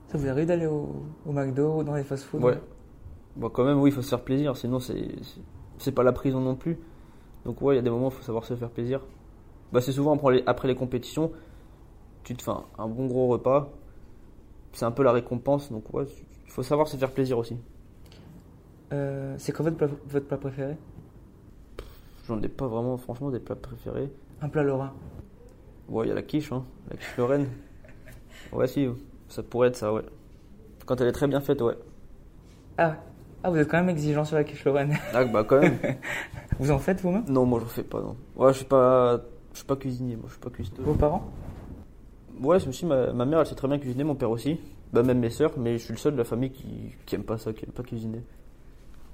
Ça 0.07 0.17
vous 0.17 0.27
arrive 0.27 0.47
d'aller 0.47 0.67
au, 0.67 1.03
au 1.25 1.31
McDo 1.33 1.79
ou 1.79 1.83
dans 1.83 1.95
les 1.95 2.03
fast-food 2.03 2.41
Ouais. 2.43 2.59
Bon, 3.35 3.49
quand 3.49 3.65
même, 3.65 3.79
oui, 3.79 3.89
il 3.89 3.93
faut 3.93 4.01
se 4.01 4.09
faire 4.09 4.23
plaisir, 4.23 4.55
sinon 4.55 4.79
c'est 4.79 5.91
pas 5.91 6.03
la 6.03 6.13
prison 6.13 6.39
non 6.39 6.55
plus. 6.55 6.77
Donc 7.45 7.61
ouais, 7.61 7.73
il 7.73 7.77
y 7.77 7.79
a 7.79 7.81
des 7.81 7.89
moments 7.89 8.05
où 8.07 8.09
il 8.09 8.15
faut 8.15 8.23
savoir 8.23 8.45
se 8.45 8.55
faire 8.55 8.69
plaisir. 8.69 9.01
Bah, 9.73 9.81
c'est 9.81 9.91
souvent 9.91 10.13
après 10.13 10.35
les, 10.35 10.43
après 10.45 10.67
les 10.67 10.75
compétitions, 10.75 11.31
tu 12.23 12.35
te 12.35 12.43
fais 12.43 12.51
un 12.77 12.87
bon 12.87 13.07
gros 13.07 13.27
repas. 13.27 13.69
C'est 14.73 14.85
un 14.85 14.91
peu 14.91 15.03
la 15.03 15.11
récompense, 15.11 15.71
donc 15.71 15.93
ouais, 15.93 16.05
il 16.45 16.51
faut 16.51 16.63
savoir 16.63 16.87
se 16.87 16.97
faire 16.97 17.11
plaisir 17.11 17.37
aussi. 17.37 17.57
Euh, 18.91 19.35
c'est 19.37 19.51
quoi 19.51 19.65
votre 19.65 19.77
plat, 19.77 19.87
votre 20.07 20.27
plat 20.27 20.37
préféré? 20.37 20.75
J'en 22.27 22.41
ai 22.41 22.47
pas 22.47 22.67
vraiment, 22.67 22.97
franchement, 22.97 23.31
des 23.31 23.39
plats 23.39 23.55
préférés. 23.55 24.11
Un 24.41 24.49
plat 24.49 24.63
lorrain. 24.63 24.93
Ouais, 25.89 26.05
il 26.05 26.09
y 26.09 26.11
a 26.11 26.15
la 26.15 26.21
quiche, 26.21 26.51
hein, 26.51 26.63
la 26.89 26.97
quiche 26.97 27.17
Lorraine. 27.17 27.47
Ouais, 28.51 28.67
si, 28.67 28.87
ça 29.29 29.41
pourrait 29.41 29.69
être 29.69 29.75
ça, 29.77 29.91
ouais. 29.91 30.03
Quand 30.85 30.99
elle 31.01 31.07
est 31.07 31.13
très 31.13 31.27
bien 31.27 31.41
faite, 31.41 31.61
ouais. 31.61 31.75
Ah, 32.77 32.97
ah, 33.41 33.49
vous 33.49 33.57
êtes 33.57 33.67
quand 33.67 33.77
même 33.77 33.89
exigeant 33.89 34.25
sur 34.25 34.35
la 34.35 34.43
quiche 34.43 34.63
lorraine. 34.63 34.95
Ah, 35.13 35.25
bah 35.25 35.43
quand 35.43 35.59
même. 35.59 35.79
Vous 36.59 36.69
en 36.69 36.77
faites 36.77 37.01
vous-même? 37.01 37.25
Non, 37.27 37.45
moi, 37.45 37.59
je 37.61 37.65
fais 37.65 37.83
pas, 37.83 37.99
non. 37.99 38.15
Ouais, 38.35 38.51
je 38.53 38.57
suis 38.57 38.65
pas, 38.65 39.21
je 39.53 39.57
suis 39.57 39.65
pas 39.65 39.75
cuisinier, 39.75 40.15
moi, 40.15 40.25
je 40.27 40.33
suis 40.33 40.41
pas 40.41 40.49
cuisinier. 40.51 40.81
Vos 40.81 40.93
parents? 40.93 41.31
Ouais, 42.43 42.59
c'est 42.59 42.67
aussi 42.67 42.85
ma, 42.85 43.13
ma 43.13 43.25
mère, 43.25 43.39
elle 43.39 43.45
sait 43.45 43.55
très 43.55 43.67
bien 43.67 43.79
cuisiner, 43.79 44.03
mon 44.03 44.15
père 44.15 44.29
aussi. 44.29 44.59
Bah, 44.91 45.01
même 45.01 45.19
mes 45.19 45.29
sœurs, 45.29 45.53
mais 45.57 45.77
je 45.77 45.85
suis 45.85 45.93
le 45.93 45.99
seul 45.99 46.13
de 46.13 46.17
la 46.17 46.23
famille 46.23 46.51
qui, 46.51 46.93
qui 47.05 47.15
aime 47.15 47.23
pas 47.23 47.37
ça, 47.37 47.53
qui 47.53 47.65
aime 47.65 47.71
pas 47.71 47.83
cuisiner. 47.83 48.21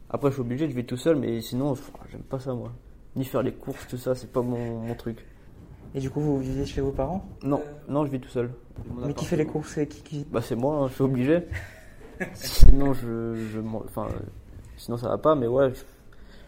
Après, 0.10 0.30
je 0.30 0.34
suis 0.34 0.42
obligé, 0.42 0.68
je 0.68 0.76
vis 0.76 0.86
tout 0.86 0.98
seul, 0.98 1.15
mais 1.15 1.39
sinon, 1.42 1.76
j'aime 2.12 2.24
pas 2.24 2.39
ça, 2.39 2.54
moi. 2.54 2.72
Ni 3.15 3.24
faire 3.24 3.44
les 3.44 3.54
courses, 3.54 3.88
tout 3.88 3.98
ça, 3.98 4.15
c'est 4.15 4.32
pas 4.32 4.42
mon, 4.42 4.80
mon 4.80 4.96
truc. 4.96 5.26
Et 5.94 6.00
du 6.00 6.10
coup, 6.10 6.20
vous 6.20 6.39
vivez 6.39 6.65
chez 6.65 6.82
vos 6.82 6.92
parents? 6.92 7.24
Non, 7.44 7.62
non, 7.88 8.06
je 8.06 8.12
vis 8.12 8.20
tout 8.20 8.30
seul. 8.30 8.52
Mais 9.06 9.13
qui 9.13 9.26
fait 9.26 9.38
les 9.38 9.46
courses 9.46 9.78
et 9.78 9.88
qui 9.88 10.02
cuisine 10.02 10.26
Bah, 10.32 10.42
c'est 10.42 10.56
moi, 10.56 10.78
hein, 10.78 10.88
je 10.88 10.94
suis 10.94 11.04
obligé. 11.04 11.44
sinon, 12.34 12.94
je, 12.94 13.36
je, 13.54 13.60
enfin, 13.60 14.08
euh, 14.08 14.20
sinon, 14.78 14.98
ça 14.98 15.10
va 15.10 15.18
pas, 15.18 15.36
mais 15.36 15.48
ouais, 15.48 15.70
je, 15.70 15.76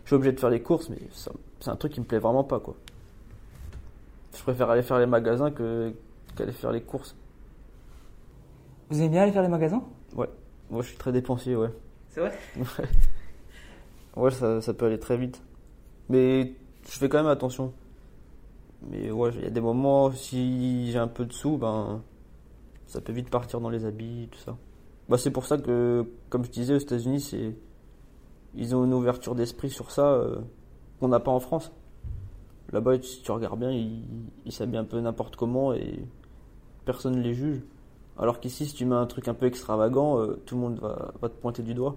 je 0.03 0.07
suis 0.07 0.15
obligé 0.15 0.33
de 0.33 0.39
faire 0.39 0.49
les 0.49 0.61
courses, 0.61 0.89
mais 0.89 0.97
c'est 1.59 1.69
un 1.69 1.75
truc 1.75 1.93
qui 1.93 1.99
me 1.99 2.05
plaît 2.05 2.19
vraiment 2.19 2.43
pas, 2.43 2.59
quoi. 2.59 2.75
Je 4.35 4.41
préfère 4.41 4.69
aller 4.69 4.83
faire 4.83 4.99
les 4.99 5.05
magasins 5.05 5.51
que, 5.51 5.93
qu'aller 6.35 6.51
faire 6.51 6.71
les 6.71 6.81
courses. 6.81 7.15
Vous 8.89 8.99
aimez 8.99 9.09
bien 9.09 9.23
aller 9.23 9.31
faire 9.31 9.41
les 9.41 9.47
magasins? 9.47 9.83
Moi, 10.15 10.27
je 10.83 10.87
suis 10.87 10.97
très 10.97 11.11
dépensier, 11.11 11.55
ouais. 11.55 11.73
C'est 12.09 12.21
vrai? 12.21 12.31
Ouais. 12.57 12.85
Ouais, 14.15 14.31
ça, 14.31 14.61
ça 14.61 14.73
peut 14.73 14.85
aller 14.85 14.99
très 14.99 15.17
vite. 15.17 15.41
Mais 16.09 16.53
je 16.85 16.97
fais 16.97 17.09
quand 17.09 17.17
même 17.17 17.27
attention. 17.27 17.73
Mais 18.89 19.11
ouais, 19.11 19.31
il 19.35 19.43
y 19.43 19.47
a 19.47 19.49
des 19.49 19.61
moments, 19.61 20.11
si 20.11 20.91
j'ai 20.91 20.97
un 20.97 21.07
peu 21.07 21.25
de 21.25 21.33
sous, 21.33 21.57
ben, 21.57 22.01
ça 22.87 23.01
peut 23.01 23.11
vite 23.11 23.29
partir 23.29 23.59
dans 23.59 23.69
les 23.69 23.85
habits, 23.85 24.29
tout 24.31 24.39
ça. 24.39 24.57
Bah, 25.09 25.17
c'est 25.17 25.31
pour 25.31 25.45
ça 25.45 25.57
que, 25.57 26.05
comme 26.29 26.45
je 26.45 26.51
disais, 26.51 26.73
aux 26.73 26.79
États-Unis, 26.79 27.19
c'est, 27.21 27.55
ils 28.55 28.75
ont 28.75 28.85
une 28.85 28.93
ouverture 28.93 29.35
d'esprit 29.35 29.69
sur 29.69 29.91
ça 29.91 30.07
euh, 30.07 30.39
qu'on 30.99 31.09
n'a 31.09 31.19
pas 31.19 31.31
en 31.31 31.39
France. 31.39 31.71
Là-bas, 32.71 33.01
si 33.01 33.21
tu 33.21 33.31
regardes 33.31 33.59
bien, 33.59 33.71
ils 33.71 34.05
ils 34.45 34.53
s'habillent 34.53 34.77
un 34.77 34.85
peu 34.85 34.99
n'importe 35.01 35.35
comment 35.35 35.73
et 35.73 36.05
personne 36.85 37.15
ne 37.15 37.21
les 37.21 37.33
juge. 37.33 37.61
Alors 38.17 38.39
qu'ici, 38.39 38.65
si 38.65 38.73
tu 38.73 38.85
mets 38.85 38.95
un 38.95 39.05
truc 39.05 39.27
un 39.27 39.33
peu 39.33 39.45
extravagant, 39.45 40.19
euh, 40.19 40.39
tout 40.45 40.55
le 40.55 40.61
monde 40.61 40.79
va, 40.79 41.13
va 41.21 41.29
te 41.29 41.33
pointer 41.35 41.63
du 41.63 41.73
doigt. 41.73 41.95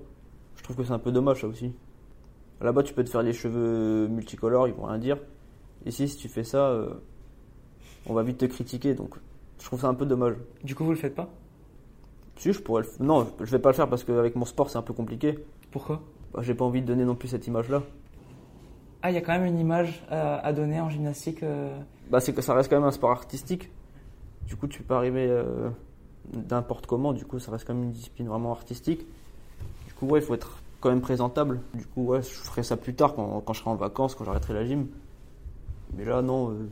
Je 0.56 0.62
trouve 0.62 0.76
que 0.76 0.84
c'est 0.84 0.92
un 0.92 0.98
peu 0.98 1.12
dommage 1.12 1.40
ça 1.40 1.46
aussi. 1.46 1.72
Là-bas, 2.60 2.82
tu 2.82 2.94
peux 2.94 3.04
te 3.04 3.10
faire 3.10 3.22
les 3.22 3.32
cheveux 3.32 4.06
multicolores, 4.08 4.68
ils 4.68 4.74
vont 4.74 4.84
rien 4.86 4.98
dire. 4.98 5.18
Ici, 5.84 6.08
si 6.08 6.16
tu 6.16 6.28
fais 6.28 6.44
ça, 6.44 6.68
euh, 6.68 6.94
on 8.06 8.14
va 8.14 8.22
vite 8.22 8.38
te 8.38 8.44
critiquer. 8.46 8.94
Donc, 8.94 9.16
je 9.58 9.64
trouve 9.66 9.80
ça 9.80 9.88
un 9.88 9.94
peu 9.94 10.06
dommage. 10.06 10.34
Du 10.62 10.74
coup, 10.74 10.84
vous 10.84 10.92
le 10.92 10.96
faites 10.96 11.14
pas? 11.14 11.28
Si, 12.36 12.52
je 12.52 12.60
pourrais 12.60 12.82
le 12.82 12.88
f- 12.88 13.02
Non, 13.02 13.26
je 13.40 13.50
vais 13.50 13.58
pas 13.58 13.68
le 13.70 13.74
faire 13.74 13.88
parce 13.88 14.04
qu'avec 14.04 14.34
mon 14.36 14.44
sport, 14.44 14.70
c'est 14.70 14.78
un 14.78 14.82
peu 14.82 14.94
compliqué. 14.94 15.38
Pourquoi? 15.72 16.00
Bah, 16.32 16.40
J'ai 16.42 16.54
pas 16.54 16.64
envie 16.64 16.80
de 16.80 16.86
donner 16.86 17.04
non 17.04 17.14
plus 17.16 17.28
cette 17.28 17.46
image-là. 17.46 17.82
Ah, 19.02 19.10
il 19.10 19.14
y 19.14 19.18
a 19.18 19.20
quand 19.20 19.32
même 19.32 19.44
une 19.44 19.58
image 19.58 20.02
à, 20.08 20.38
à 20.38 20.52
donner 20.52 20.80
en 20.80 20.88
gymnastique. 20.88 21.42
euh, 21.42 21.76
Bah, 22.10 22.20
c'est 22.20 22.32
que 22.32 22.40
ça 22.40 22.54
reste 22.54 22.70
quand 22.70 22.76
même 22.76 22.88
un 22.88 22.90
sport 22.92 23.10
artistique. 23.10 23.70
Du 24.46 24.56
coup, 24.56 24.66
tu 24.66 24.82
peux 24.82 24.94
arriver 24.94 25.26
euh, 25.28 25.70
n'importe 26.50 26.86
comment. 26.86 27.12
Du 27.12 27.24
coup, 27.24 27.38
ça 27.38 27.50
reste 27.52 27.66
quand 27.66 27.74
même 27.74 27.84
une 27.84 27.92
discipline 27.92 28.28
vraiment 28.28 28.52
artistique. 28.52 29.06
Du 29.86 29.94
coup, 29.94 30.06
ouais, 30.06 30.20
il 30.20 30.24
faut 30.24 30.34
être 30.34 30.58
quand 30.80 30.90
même 30.90 31.00
présentable. 31.00 31.60
Du 31.72 31.86
coup, 31.86 32.04
ouais, 32.06 32.22
je 32.22 32.28
ferai 32.28 32.62
ça 32.62 32.76
plus 32.76 32.94
tard 32.94 33.14
quand, 33.14 33.40
quand 33.40 33.52
je 33.52 33.60
serai 33.60 33.70
en 33.70 33.74
vacances, 33.76 34.14
quand 34.14 34.24
j'arrêterai 34.24 34.54
la 34.54 34.64
gym. 34.66 34.86
Mais 35.96 36.04
là, 36.04 36.22
non. 36.22 36.50
euh, 36.50 36.68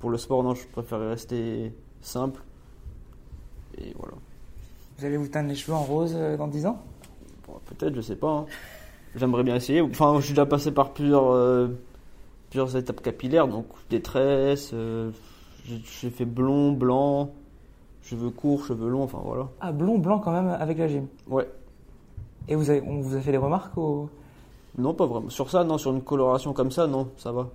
pour 0.00 0.10
le 0.10 0.18
sport, 0.18 0.42
non, 0.42 0.54
je 0.54 0.66
préfère 0.66 0.98
rester 1.00 1.72
simple. 2.00 2.42
Et 3.78 3.92
voilà. 3.98 4.14
Vous 4.98 5.04
allez 5.04 5.16
vous 5.16 5.28
teindre 5.28 5.48
les 5.48 5.54
cheveux 5.54 5.74
en 5.76 5.82
rose 5.82 6.12
euh, 6.14 6.36
dans 6.36 6.46
10 6.48 6.66
ans? 6.66 6.80
Bon, 7.46 7.54
Peut-être, 7.66 7.94
je 7.94 8.00
sais 8.00 8.16
pas. 8.16 8.30
hein. 8.30 8.46
J'aimerais 9.16 9.42
bien 9.44 9.56
essayer. 9.56 9.80
Enfin, 9.80 10.16
je 10.18 10.24
suis 10.24 10.34
déjà 10.34 10.46
passé 10.46 10.72
par 10.72 10.92
plusieurs, 10.92 11.30
euh, 11.30 11.68
plusieurs 12.50 12.76
étapes 12.76 13.00
capillaires, 13.00 13.46
donc 13.48 13.66
des 13.90 14.02
tresses. 14.02 14.70
euh, 14.74 15.10
j'ai 15.64 16.10
fait 16.10 16.24
blond, 16.24 16.72
blanc, 16.72 17.32
cheveux 18.02 18.30
courts, 18.30 18.66
cheveux 18.66 18.88
longs, 18.88 19.04
enfin 19.04 19.20
voilà. 19.24 19.48
Ah, 19.60 19.72
blond, 19.72 19.98
blanc 19.98 20.18
quand 20.18 20.32
même 20.32 20.48
avec 20.48 20.78
la 20.78 20.88
gym. 20.88 21.06
Ouais. 21.26 21.48
Et 22.48 22.54
vous 22.54 22.70
avez, 22.70 22.82
on 22.82 23.00
vous 23.00 23.16
a 23.16 23.20
fait 23.20 23.32
des 23.32 23.38
remarques 23.38 23.76
au... 23.78 24.08
Non, 24.76 24.92
pas 24.92 25.06
vraiment. 25.06 25.30
Sur 25.30 25.50
ça, 25.50 25.64
non. 25.64 25.78
Sur 25.78 25.92
une 25.92 26.02
coloration 26.02 26.52
comme 26.52 26.70
ça, 26.70 26.86
non, 26.86 27.08
ça 27.16 27.32
va. 27.32 27.48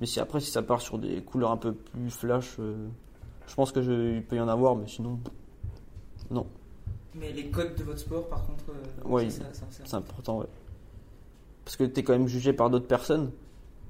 Mais 0.00 0.06
si 0.06 0.20
après, 0.20 0.40
si 0.40 0.50
ça 0.50 0.62
part 0.62 0.80
sur 0.80 0.98
des 0.98 1.22
couleurs 1.22 1.50
un 1.50 1.56
peu 1.56 1.72
plus 1.72 2.10
flash, 2.10 2.56
euh, 2.58 2.88
je 3.46 3.54
pense 3.54 3.72
que 3.72 3.82
je, 3.82 4.16
il 4.16 4.22
peut 4.22 4.36
y 4.36 4.40
en 4.40 4.48
avoir, 4.48 4.76
mais 4.76 4.86
sinon, 4.86 5.18
non. 6.30 6.46
Mais 7.14 7.32
les 7.32 7.50
codes 7.50 7.74
de 7.76 7.82
votre 7.82 7.98
sport, 7.98 8.26
par 8.28 8.46
contre, 8.46 8.64
euh, 8.70 9.08
Ouais, 9.08 9.28
C'est 9.28 9.94
important, 9.94 10.38
ouais. 10.38 10.46
Parce 11.64 11.76
que 11.76 11.84
t'es 11.84 12.02
quand 12.02 12.14
même 12.14 12.28
jugé 12.28 12.52
par 12.52 12.70
d'autres 12.70 12.86
personnes. 12.86 13.30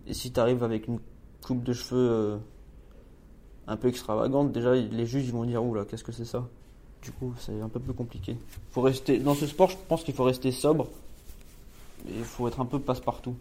Et 0.06 0.14
si 0.14 0.32
t'arrives 0.32 0.64
avec 0.64 0.88
une 0.88 0.98
coupe 1.42 1.62
de 1.62 1.72
cheveux 1.72 2.10
euh, 2.10 2.36
un 3.66 3.76
peu 3.76 3.88
extravagante, 3.88 4.52
déjà 4.52 4.74
les 4.74 5.06
juges 5.06 5.24
ils 5.24 5.32
vont 5.32 5.44
dire 5.44 5.64
oula, 5.64 5.84
qu'est-ce 5.84 6.04
que 6.04 6.12
c'est 6.12 6.24
ça? 6.24 6.48
Du 7.02 7.10
coup, 7.12 7.34
c'est 7.38 7.60
un 7.60 7.68
peu 7.68 7.80
plus 7.80 7.94
compliqué. 7.94 8.36
Faut 8.70 8.80
rester 8.80 9.18
dans 9.18 9.34
ce 9.34 9.46
sport, 9.46 9.70
je 9.70 9.76
pense 9.88 10.04
qu'il 10.04 10.14
faut 10.14 10.24
rester 10.24 10.52
sobre. 10.52 10.86
Et 12.08 12.18
il 12.18 12.24
faut 12.24 12.46
être 12.48 12.60
un 12.60 12.64
peu 12.64 12.78
passe-partout 12.78 13.34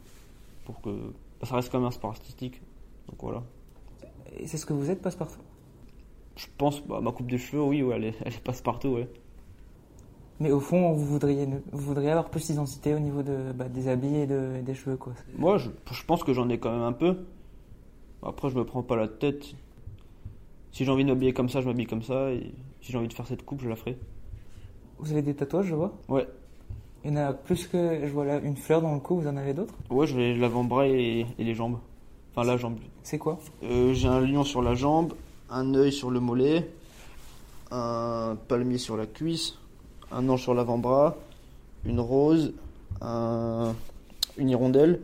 pour 0.65 0.81
que 0.81 0.89
ça 1.43 1.55
reste 1.55 1.71
quand 1.71 1.79
même 1.79 1.88
un 1.88 1.91
sport 1.91 2.12
artistique. 2.12 2.62
Donc 3.07 3.17
voilà. 3.21 3.43
Et 4.38 4.47
c'est 4.47 4.57
ce 4.57 4.65
que 4.65 4.73
vous 4.73 4.89
êtes, 4.89 5.01
passe-partout? 5.01 5.41
Je 6.38 6.47
pense 6.57 6.81
bah, 6.81 7.01
ma 7.01 7.12
coupe 7.12 7.29
de 7.29 7.38
cheveux, 7.38 7.62
oui, 7.62 7.84
ouais, 7.84 7.95
elle, 7.95 8.05
est, 8.05 8.15
elle 8.25 8.34
est 8.34 8.43
passe-partout, 8.43 8.89
ouais. 8.89 9.07
Mais 10.39 10.51
au 10.51 10.60
fond, 10.60 10.93
vous 10.93 11.05
voudriez, 11.05 11.47
vous 11.71 11.86
voudriez 11.86 12.10
avoir 12.10 12.29
plus 12.29 12.47
d'identité 12.47 12.95
au 12.95 12.99
niveau 12.99 13.21
de, 13.21 13.51
bah, 13.53 13.69
des 13.69 13.88
habits 13.88 14.15
et, 14.15 14.25
de- 14.25 14.55
et 14.60 14.63
des 14.63 14.73
cheveux, 14.73 14.97
quoi. 14.97 15.13
Moi, 15.38 15.60
je, 15.60 15.69
je 15.91 16.03
pense 16.03 16.23
que 16.23 16.34
j'en 16.34 16.49
ai 16.49 16.57
quand 16.57 16.71
même 16.71 16.81
un 16.81 16.93
peu. 16.93 17.17
Après, 18.23 18.49
je 18.49 18.55
me 18.55 18.65
prends 18.65 18.81
pas 18.81 18.95
la 18.95 19.07
tête. 19.07 19.53
Si 20.71 20.86
j'ai 20.86 20.91
envie 20.91 21.03
de 21.03 21.10
m'habiller 21.10 21.34
comme 21.34 21.49
ça, 21.49 21.62
je 21.62 21.67
m'habille 21.67 21.86
comme 21.88 22.03
ça. 22.03 22.31
Et 22.31 22.51
si 22.81 22.91
j'ai 22.91 22.97
envie 22.97 23.07
de 23.07 23.13
faire 23.13 23.27
cette 23.27 23.43
coupe, 23.45 23.62
je 23.62 23.69
la 23.69 23.75
ferai. 23.75 23.97
Vous 24.99 25.12
avez 25.12 25.21
des 25.21 25.34
tatouages, 25.34 25.65
je 25.65 25.75
vois 25.75 25.93
Ouais. 26.07 26.27
Il 27.03 27.10
y 27.12 27.13
en 27.13 27.17
a 27.17 27.34
plus 27.34 27.67
que. 27.67 28.01
Je 28.07 28.12
vois 28.13 28.25
là 28.25 28.39
une 28.39 28.55
fleur 28.55 28.81
dans 28.81 28.93
le 28.93 28.99
cou, 28.99 29.19
vous 29.19 29.27
en 29.27 29.36
avez 29.36 29.53
d'autres? 29.53 29.73
Ouais, 29.89 30.05
je 30.07 30.17
l'avant-bras 30.39 30.88
et, 30.88 31.25
et 31.39 31.43
les 31.43 31.55
jambes. 31.55 31.77
Enfin, 32.36 32.47
la 32.47 32.57
jambe. 32.57 32.77
C'est 33.03 33.17
quoi? 33.17 33.39
Euh, 33.63 33.93
j'ai 33.93 34.07
un 34.07 34.21
lion 34.21 34.43
sur 34.43 34.62
la 34.62 34.75
jambe, 34.75 35.13
un 35.49 35.73
œil 35.73 35.91
sur 35.91 36.12
le 36.12 36.19
mollet, 36.19 36.69
un 37.71 38.38
palmier 38.47 38.77
sur 38.77 38.95
la 38.97 39.05
cuisse, 39.07 39.57
un 40.12 40.29
ange 40.29 40.43
sur 40.43 40.53
l'avant-bras, 40.53 41.17
une 41.86 41.99
rose, 41.99 42.53
un- 43.01 43.73
une 44.38 44.49
hirondelle, 44.49 45.01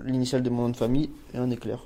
l'initiale 0.00 0.42
de 0.42 0.50
mon 0.50 0.62
nom 0.62 0.68
de 0.68 0.76
famille 0.76 1.10
et 1.34 1.38
un 1.38 1.50
éclair. 1.50 1.82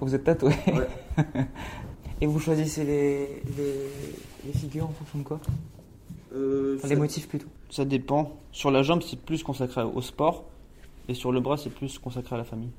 Vous 0.00 0.14
êtes 0.14 0.24
tatoué 0.24 0.52
Ouais. 0.66 1.24
Et 2.20 2.26
vous 2.26 2.40
choisissez 2.40 2.84
les, 2.84 3.42
les, 3.56 3.74
les 4.46 4.52
figures 4.52 4.84
en 4.86 4.92
fonction 4.92 5.18
de 5.20 5.24
quoi 5.24 5.40
Enfin, 6.32 6.88
Les 6.88 6.96
motifs 6.96 7.28
plutôt. 7.28 7.46
Ça 7.70 7.84
dépend. 7.84 8.32
Sur 8.52 8.70
la 8.70 8.82
jambe, 8.82 9.02
c'est 9.02 9.18
plus 9.18 9.42
consacré 9.42 9.82
au 9.82 10.00
sport. 10.02 10.44
Et 11.08 11.14
sur 11.14 11.32
le 11.32 11.40
bras, 11.40 11.56
c'est 11.56 11.70
plus 11.70 11.98
consacré 11.98 12.34
à 12.34 12.38
la 12.38 12.44
famille. 12.44 12.70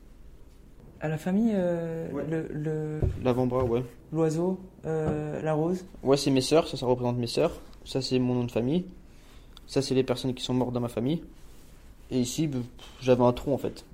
À 1.02 1.08
la 1.08 1.18
famille, 1.18 1.52
euh, 1.56 2.12
Ouais. 2.12 2.26
le- 2.30 2.48
le- 2.54 3.00
L'avant-bras, 3.24 3.64
ouais. 3.64 3.84
l'oiseau, 4.12 4.60
euh, 4.86 5.42
la 5.42 5.54
rose. 5.54 5.86
Ouais, 6.04 6.18
c'est 6.18 6.30
mes 6.32 6.42
sœurs. 6.42 6.68
Ça, 6.68 6.76
ça 6.78 6.86
représente 6.86 7.18
mes 7.18 7.28
sœurs. 7.28 7.54
Ça, 7.86 8.02
c'est 8.02 8.20
mon 8.20 8.36
nom 8.36 8.44
de 8.44 8.52
famille. 8.52 8.86
Ça, 9.66 9.82
c'est 9.82 9.96
les 9.96 10.04
personnes 10.04 10.34
qui 10.34 10.44
sont 10.44 10.54
mortes 10.54 10.74
dans 10.74 10.82
ma 10.82 10.90
famille. 10.90 11.24
Et 12.12 12.20
ici, 12.20 12.50
j'avais 13.02 13.24
un 13.24 13.32
trou, 13.34 13.54
en 13.54 13.58
fait. 13.58 13.86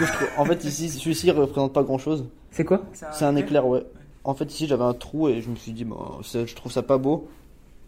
Je 0.00 0.04
trouve- 0.12 0.28
En 0.38 0.44
fait, 0.44 0.64
ici, 0.64 0.88
celui-ci 0.90 1.30
représente 1.30 1.72
pas 1.72 1.82
grand-chose. 1.82 2.26
C'est 2.50 2.64
quoi 2.64 2.82
C'est 3.12 3.24
un 3.24 3.36
éclair, 3.36 3.66
ouais. 3.66 3.84
En 4.24 4.34
fait, 4.34 4.50
ici, 4.52 4.66
j'avais 4.66 4.84
un 4.84 4.94
trou 4.94 5.28
et 5.28 5.40
je 5.42 5.50
me 5.50 5.56
suis 5.56 5.72
dit, 5.72 5.84
bah, 5.84 5.96
je 6.22 6.54
trouve 6.54 6.72
ça 6.72 6.82
pas 6.82 6.98
beau. 6.98 7.28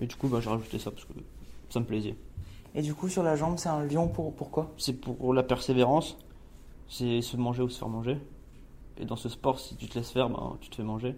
Et 0.01 0.07
du 0.07 0.15
coup, 0.17 0.29
bah, 0.29 0.39
j'ai 0.41 0.51
rajouté 0.51 0.79
ça 0.79 0.91
parce 0.91 1.05
que 1.05 1.13
ça 1.71 1.81
me 1.81 1.85
plaisait. 1.85 2.15
Et 2.75 2.83
du 2.83 2.93
coup, 2.95 3.09
sur 3.09 3.23
la 3.23 3.37
jambe, 3.37 3.55
c'est 3.57 3.71
un 3.71 3.85
lion 3.85 4.07
pour 4.09 4.35
pourquoi 4.35 4.71
C'est 4.77 4.93
pour 4.93 5.33
la 5.33 5.43
persévérance, 5.43 6.19
c'est 6.89 7.23
se 7.23 7.37
manger 7.39 7.63
ou 7.63 7.69
se 7.71 7.79
faire 7.79 7.89
manger. 7.89 8.19
Et 8.99 9.05
dans 9.07 9.17
ce 9.17 9.29
sport, 9.31 9.59
si 9.61 9.77
tu 9.77 9.89
te 9.89 9.99
laisses 9.99 10.11
faire, 10.11 10.29
ben, 10.29 10.57
tu 10.61 10.69
te 10.69 10.77
fais 10.77 10.83
manger. 10.83 11.15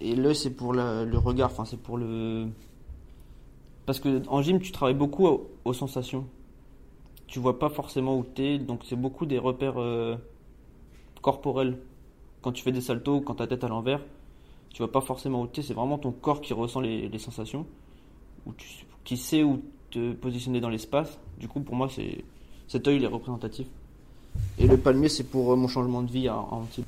Et 0.00 0.14
l'œil, 0.14 0.36
c'est 0.36 0.50
pour 0.50 0.72
la- 0.74 1.04
le 1.04 1.18
regard, 1.18 1.50
enfin, 1.50 1.64
c'est 1.64 1.76
pour 1.80 1.96
le. 1.98 2.46
Parce 3.86 4.00
que 4.00 4.22
en 4.28 4.42
gym, 4.42 4.60
tu 4.60 4.72
travailles 4.72 4.94
beaucoup 4.94 5.26
aux, 5.26 5.50
aux 5.64 5.72
sensations. 5.72 6.24
Tu 7.26 7.38
vois 7.38 7.58
pas 7.58 7.68
forcément 7.68 8.18
où 8.18 8.24
t'es, 8.24 8.58
donc 8.58 8.80
c'est 8.84 8.96
beaucoup 8.96 9.26
des 9.26 9.38
repères 9.38 9.80
euh, 9.80 10.16
corporels. 11.22 11.78
Quand 12.42 12.52
tu 12.52 12.62
fais 12.62 12.72
des 12.72 12.80
saltos, 12.80 13.20
quand 13.20 13.36
ta 13.36 13.46
tête 13.46 13.64
à 13.64 13.68
l'envers, 13.68 14.00
tu 14.70 14.78
vois 14.78 14.92
pas 14.92 15.00
forcément 15.00 15.42
où 15.42 15.46
t'es, 15.46 15.62
c'est 15.62 15.74
vraiment 15.74 15.98
ton 15.98 16.12
corps 16.12 16.40
qui 16.40 16.52
ressent 16.52 16.80
les, 16.80 17.18
sensations, 17.18 17.66
où 18.46 18.52
tu, 18.52 18.86
qui 19.04 19.16
sait 19.16 19.42
où 19.42 19.62
te 19.90 20.12
positionner 20.12 20.60
dans 20.60 20.68
l'espace. 20.68 21.18
Du 21.38 21.48
coup, 21.48 21.60
pour 21.60 21.74
moi, 21.74 21.88
c'est 21.88 22.24
cet 22.68 22.86
œil 22.88 22.96
il 22.96 23.04
est 23.04 23.08
représentatif. 23.08 23.66
Et 24.58 24.66
le 24.66 24.76
palmier, 24.76 25.08
c'est 25.08 25.24
pour 25.24 25.52
euh, 25.52 25.56
mon 25.56 25.68
changement 25.68 26.02
de 26.02 26.10
vie 26.10 26.28
en 26.28 26.48
entier. 26.50 26.84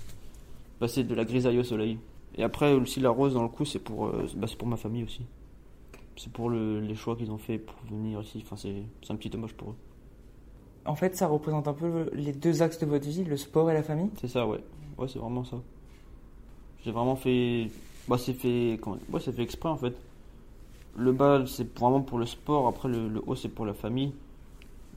Passer 0.78 1.04
de 1.04 1.14
la 1.14 1.24
grisaille 1.24 1.58
au 1.58 1.64
soleil. 1.64 1.98
Et 2.36 2.42
après, 2.42 2.72
aussi 2.74 3.00
la 3.00 3.10
rose 3.10 3.34
dans 3.34 3.42
le 3.42 3.48
cou, 3.48 3.64
c'est 3.64 3.78
pour, 3.78 4.06
euh, 4.06 4.26
bah, 4.36 4.46
pour 4.58 4.68
ma 4.68 4.76
famille 4.76 5.04
aussi. 5.04 5.22
C'est 6.16 6.32
pour 6.32 6.50
le- 6.50 6.80
les 6.80 6.94
choix 6.94 7.16
qu'ils 7.16 7.30
ont 7.30 7.38
fait 7.38 7.58
pour 7.58 7.76
venir 7.90 8.20
ici. 8.20 8.42
Enfin, 8.44 8.56
c'est 8.56 9.10
un 9.10 9.16
petit 9.16 9.34
hommage 9.34 9.54
pour 9.54 9.70
eux. 9.70 9.74
En 10.86 10.94
fait, 10.94 11.16
ça 11.16 11.26
représente 11.26 11.68
un 11.68 11.72
peu 11.72 11.86
le- 11.86 12.10
les 12.14 12.32
deux 12.32 12.62
axes 12.62 12.78
de 12.78 12.86
votre 12.86 13.06
vie, 13.06 13.24
le 13.24 13.36
sport 13.36 13.70
et 13.70 13.74
la 13.74 13.82
famille. 13.82 14.10
C'est 14.20 14.28
ça, 14.28 14.46
ouais. 14.46 14.60
Ouais, 14.98 15.08
c'est 15.08 15.18
vraiment 15.18 15.44
ça. 15.44 15.56
J'ai 16.84 16.92
vraiment 16.92 17.16
fait. 17.16 17.68
Bah, 18.08 18.16
c'est 18.18 18.32
fait. 18.34 18.78
Comment... 18.80 18.98
Ouais, 19.12 19.20
c'est 19.20 19.32
fait 19.32 19.42
exprès 19.42 19.68
en 19.68 19.76
fait. 19.76 19.94
Le 20.96 21.12
bas, 21.12 21.44
c'est 21.46 21.78
vraiment 21.78 22.00
pour 22.00 22.18
le 22.18 22.26
sport. 22.26 22.66
Après, 22.68 22.88
le, 22.88 23.08
le 23.08 23.22
haut, 23.26 23.34
c'est 23.34 23.48
pour 23.48 23.66
la 23.66 23.74
famille. 23.74 24.12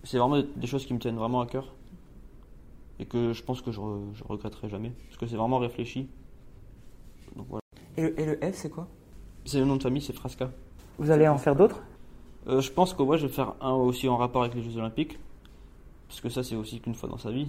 C'est 0.04 0.18
vraiment 0.18 0.42
des 0.56 0.68
choses 0.68 0.86
qui 0.86 0.94
me 0.94 1.00
tiennent 1.00 1.18
vraiment 1.18 1.42
à 1.42 1.46
cœur. 1.46 1.74
Et 3.00 3.06
que 3.06 3.34
je 3.34 3.44
pense 3.44 3.62
que 3.62 3.72
je, 3.72 3.80
re- 3.80 4.14
je 4.14 4.24
regretterai 4.24 4.70
jamais. 4.70 4.92
Parce 5.08 5.18
que 5.18 5.26
c'est 5.28 5.36
vraiment 5.38 5.58
réfléchi. 5.58 6.08
Donc 7.36 7.48
voilà. 7.50 7.62
Et 7.98 8.02
le, 8.04 8.20
et 8.20 8.26
le 8.26 8.36
F, 8.52 8.56
c'est 8.56 8.70
quoi? 8.70 8.88
C'est 9.46 9.60
le 9.60 9.66
nom 9.66 9.78
de 9.78 9.84
famille, 9.84 10.02
c'est 10.02 10.14
Frasca. 10.14 10.52
Vous 11.00 11.10
allez 11.12 11.28
en 11.28 11.38
faire 11.38 11.56
d'autres? 11.56 11.82
Euh, 12.48 12.62
je 12.62 12.72
pense 12.72 12.94
que 12.94 13.02
ouais, 13.02 13.18
je 13.18 13.26
vais 13.28 13.34
faire 13.34 13.56
un 13.62 13.74
aussi 13.74 14.08
en 14.08 14.18
rapport 14.18 14.44
avec 14.44 14.56
les 14.56 14.62
Jeux 14.62 14.78
Olympiques. 14.78 15.18
Parce 16.10 16.22
que 16.22 16.30
ça, 16.30 16.44
c'est 16.44 16.56
aussi 16.56 16.82
qu'une 16.82 16.96
fois 16.96 17.08
dans 17.08 17.18
sa 17.18 17.32
vie. 17.32 17.48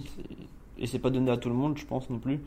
Et 0.77 0.87
c'est 0.87 0.99
pas 0.99 1.09
donné 1.09 1.29
à 1.31 1.37
tout 1.37 1.49
le 1.49 1.55
monde, 1.55 1.77
je 1.77 1.85
pense 1.85 2.09
non 2.09 2.19
plus. 2.19 2.39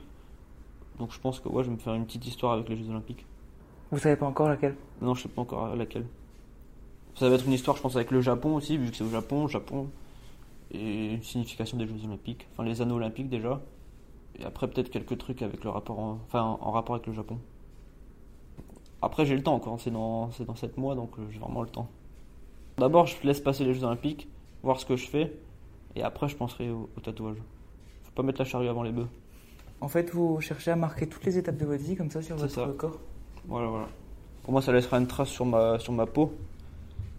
Donc 0.98 1.12
je 1.12 1.18
pense 1.18 1.40
que 1.40 1.48
ouais, 1.48 1.64
je 1.64 1.68
vais 1.68 1.74
me 1.74 1.80
faire 1.80 1.94
une 1.94 2.06
petite 2.06 2.26
histoire 2.26 2.52
avec 2.52 2.68
les 2.68 2.76
Jeux 2.76 2.88
Olympiques. 2.88 3.26
Vous 3.90 3.98
savez 3.98 4.16
pas 4.16 4.26
encore 4.26 4.48
laquelle? 4.48 4.76
Non, 5.02 5.14
je 5.14 5.22
sais 5.22 5.28
pas 5.28 5.42
encore 5.42 5.74
laquelle. 5.74 6.06
Ça 7.16 7.28
va 7.28 7.34
être 7.34 7.46
une 7.46 7.52
histoire, 7.52 7.76
je 7.76 7.82
pense, 7.82 7.96
avec 7.96 8.10
le 8.12 8.20
Japon 8.20 8.54
aussi, 8.54 8.78
vu 8.78 8.90
que 8.90 8.96
c'est 8.96 9.04
au 9.04 9.10
Japon, 9.10 9.46
Japon, 9.48 9.88
et 10.70 11.14
une 11.14 11.22
signification 11.22 11.76
des 11.76 11.86
Jeux 11.86 12.04
Olympiques, 12.04 12.46
enfin 12.52 12.64
les 12.64 12.80
anneaux 12.80 12.96
olympiques 12.96 13.28
déjà. 13.28 13.60
Et 14.38 14.44
après, 14.44 14.68
peut-être 14.68 14.90
quelques 14.90 15.18
trucs 15.18 15.42
avec 15.42 15.62
le 15.62 15.70
rapport 15.70 15.98
en, 15.98 16.18
enfin, 16.26 16.42
en 16.42 16.70
rapport 16.72 16.96
avec 16.96 17.06
le 17.06 17.12
Japon. 17.12 17.38
Après, 19.00 19.26
j'ai 19.26 19.36
le 19.36 19.42
temps 19.42 19.54
encore, 19.54 19.80
c'est 19.80 19.90
dans, 19.90 20.30
c'est 20.32 20.44
dans 20.44 20.56
7 20.56 20.76
mois, 20.76 20.94
donc 20.94 21.10
euh, 21.18 21.22
j'ai 21.30 21.38
vraiment 21.38 21.62
le 21.62 21.68
temps. 21.68 21.88
D'abord, 22.78 23.06
je 23.06 23.16
laisse 23.22 23.40
passer 23.40 23.64
les 23.64 23.74
Jeux 23.74 23.84
Olympiques, 23.84 24.28
voir 24.62 24.80
ce 24.80 24.86
que 24.86 24.96
je 24.96 25.06
fais, 25.06 25.32
et 25.96 26.02
après, 26.02 26.28
je 26.28 26.36
penserai 26.36 26.70
au, 26.70 26.88
au 26.96 27.00
tatouage. 27.00 27.36
Faut 28.04 28.12
pas 28.14 28.22
mettre 28.22 28.40
la 28.40 28.44
charrue 28.44 28.68
avant 28.68 28.82
les 28.82 28.92
bœufs. 28.92 29.08
En 29.80 29.88
fait, 29.88 30.10
vous 30.10 30.40
cherchez 30.40 30.70
à 30.70 30.76
marquer 30.76 31.06
toutes 31.06 31.24
les 31.24 31.36
étapes 31.36 31.56
de 31.56 31.66
votre 31.66 31.82
vie 31.82 31.96
comme 31.96 32.10
ça 32.10 32.22
sur 32.22 32.36
votre 32.36 32.52
ça. 32.52 32.72
corps 32.76 32.98
Voilà, 33.46 33.68
voilà. 33.68 33.86
Pour 34.42 34.52
moi, 34.52 34.62
ça 34.62 34.72
laissera 34.72 34.98
une 34.98 35.06
trace 35.06 35.28
sur 35.28 35.44
ma, 35.44 35.78
sur 35.78 35.92
ma 35.92 36.06
peau. 36.06 36.32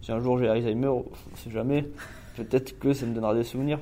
Si 0.02 0.12
un 0.12 0.20
jour 0.20 0.38
j'ai 0.38 0.48
Alzheimer, 0.48 0.88
on 0.88 1.06
sait 1.36 1.52
jamais, 1.52 1.88
peut-être 2.36 2.78
que 2.78 2.94
ça 2.94 3.06
me 3.06 3.14
donnera 3.14 3.34
des 3.34 3.44
souvenirs. 3.44 3.80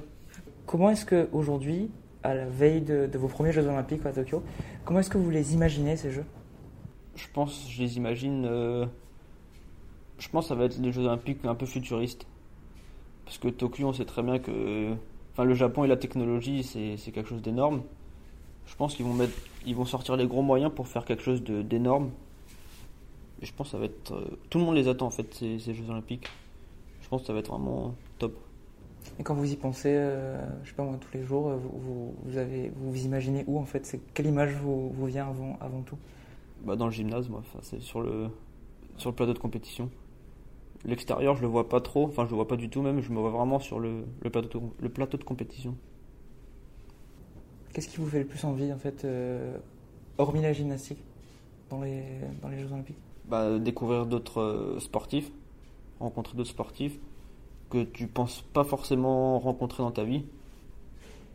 Comment 0.65 0.89
est-ce 0.89 1.05
que 1.05 1.27
aujourd'hui, 1.33 1.91
à 2.23 2.33
la 2.33 2.45
veille 2.45 2.81
de, 2.81 3.07
de 3.07 3.17
vos 3.17 3.27
premiers 3.27 3.51
Jeux 3.51 3.67
Olympiques 3.67 4.05
à 4.05 4.13
Tokyo, 4.13 4.41
comment 4.85 4.99
est-ce 4.99 5.09
que 5.09 5.17
vous 5.17 5.29
les 5.29 5.53
imaginez 5.53 5.97
ces 5.97 6.11
Jeux? 6.11 6.25
Je 7.15 7.27
pense, 7.33 7.69
je 7.69 7.81
les 7.83 7.97
imagine. 7.97 8.45
euh, 8.45 8.85
je 10.17 10.29
pense 10.29 10.45
que 10.45 10.49
ça 10.49 10.55
va 10.55 10.65
être 10.65 10.79
des 10.79 10.91
Jeux 10.93 11.03
Olympiques 11.05 11.43
un 11.43 11.55
peu 11.55 11.65
futuristes. 11.65 12.25
Parce 13.33 13.41
que 13.41 13.47
Tokyo, 13.47 13.87
on 13.87 13.93
sait 13.93 14.05
très 14.05 14.21
bien 14.21 14.37
que. 14.37 14.93
Enfin, 15.31 15.43
le 15.43 15.55
Japon 15.55 15.83
et 15.83 15.87
la 15.87 15.97
technologie, 15.97 16.61
c'est 16.61 17.11
quelque 17.11 17.29
chose 17.29 17.41
d'énorme. 17.41 17.81
Je 18.67 18.75
pense 18.75 18.93
qu'ils 18.93 19.05
vont 19.05 19.13
mettre, 19.15 19.33
ils 19.65 19.75
vont 19.75 19.85
sortir 19.85 20.15
les 20.15 20.27
gros 20.27 20.43
moyens 20.43 20.71
pour 20.71 20.87
faire 20.87 21.03
quelque 21.03 21.23
chose 21.23 21.41
d'énorme. 21.43 22.11
Et 23.41 23.47
je 23.47 23.53
pense 23.55 23.69
que 23.69 23.71
ça 23.71 23.77
va 23.79 23.85
être. 23.85 24.13
euh, 24.13 24.37
tout 24.51 24.59
le 24.59 24.65
monde 24.65 24.75
les 24.75 24.87
attend 24.87 25.07
en 25.07 25.09
fait, 25.09 25.33
ces, 25.33 25.57
ces 25.57 25.73
Jeux 25.73 25.89
Olympiques. 25.89 26.27
Je 27.01 27.09
pense 27.09 27.21
que 27.21 27.27
ça 27.27 27.33
va 27.33 27.39
être 27.39 27.49
vraiment 27.49 27.95
top. 28.19 28.37
Et 29.19 29.23
quand 29.23 29.33
vous 29.33 29.51
y 29.51 29.55
pensez, 29.55 29.95
euh, 29.95 30.39
je 30.63 30.69
sais 30.69 30.75
pas 30.75 30.83
moi, 30.83 30.97
tous 31.01 31.17
les 31.17 31.23
jours, 31.23 31.49
euh, 31.49 31.55
vous, 31.55 31.79
vous, 31.79 32.15
vous 32.25 32.37
avez, 32.37 32.71
vous 32.75 32.91
vous 32.91 33.03
imaginez 33.03 33.43
où 33.47 33.57
en 33.57 33.65
fait? 33.65 33.83
C'est 33.87 33.99
quelle 34.13 34.27
image 34.27 34.53
vous, 34.61 34.91
vous 34.91 35.05
vient 35.07 35.27
avant, 35.27 35.57
avant 35.59 35.81
tout? 35.81 35.97
Bah, 36.63 36.75
dans 36.75 36.85
le 36.85 36.91
gymnase, 36.91 37.27
moi, 37.29 37.39
enfin, 37.39 37.59
c'est 37.63 37.81
sur 37.81 37.99
le, 37.99 38.27
sur 38.97 39.09
le 39.09 39.15
plateau 39.15 39.33
de 39.33 39.39
compétition. 39.39 39.89
L'extérieur, 40.85 41.35
je 41.35 41.41
le 41.41 41.47
vois 41.47 41.67
pas 41.67 41.81
trop, 41.81 42.05
enfin, 42.05 42.25
je 42.25 42.29
le 42.29 42.35
vois 42.35 42.47
pas 42.47 42.55
du 42.57 42.69
tout 42.69 42.81
même, 42.81 43.01
je 43.01 43.11
me 43.11 43.19
vois 43.19 43.31
vraiment 43.31 43.59
sur 43.59 43.79
le, 43.79 44.05
le, 44.21 44.29
plateau, 44.29 44.59
de- 44.59 44.83
le 44.83 44.89
plateau 44.89 45.17
de 45.17 45.23
compétition. 45.23 45.75
Qu'est-ce 47.73 47.87
qui 47.87 47.97
vous 47.97 48.07
fait 48.07 48.19
le 48.19 48.25
plus 48.25 48.43
envie 48.45 48.71
en 48.71 48.77
fait, 48.77 49.03
euh, 49.05 49.57
hormis 50.17 50.41
la 50.41 50.53
gymnastique, 50.53 50.99
dans 51.69 51.81
les, 51.81 52.03
dans 52.41 52.49
les 52.49 52.59
Jeux 52.59 52.71
Olympiques? 52.71 52.97
Bah, 53.25 53.57
découvrir 53.59 54.05
d'autres 54.05 54.41
euh, 54.41 54.79
sportifs, 54.79 55.31
rencontrer 55.99 56.37
d'autres 56.37 56.49
sportifs 56.49 56.99
que 57.69 57.83
tu 57.83 58.07
penses 58.07 58.41
pas 58.53 58.63
forcément 58.63 59.39
rencontrer 59.39 59.83
dans 59.83 59.91
ta 59.91 60.03
vie. 60.03 60.23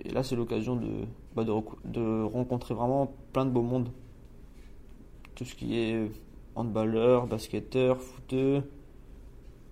Et 0.05 0.11
là, 0.11 0.23
c'est 0.23 0.37
l'occasion 0.37 0.77
de, 0.77 0.89
bah, 1.35 1.45
de 1.45 2.23
rencontrer 2.25 2.75
vraiment 2.75 3.11
plein 3.33 3.45
de 3.45 3.51
beaux 3.51 3.63
mondes. 3.63 3.91
Tout 5.35 5.45
ce 5.45 5.55
qui 5.55 5.77
est 5.79 6.11
handballeur, 6.55 7.27
basketteur, 7.27 8.01
footeux, 8.01 8.63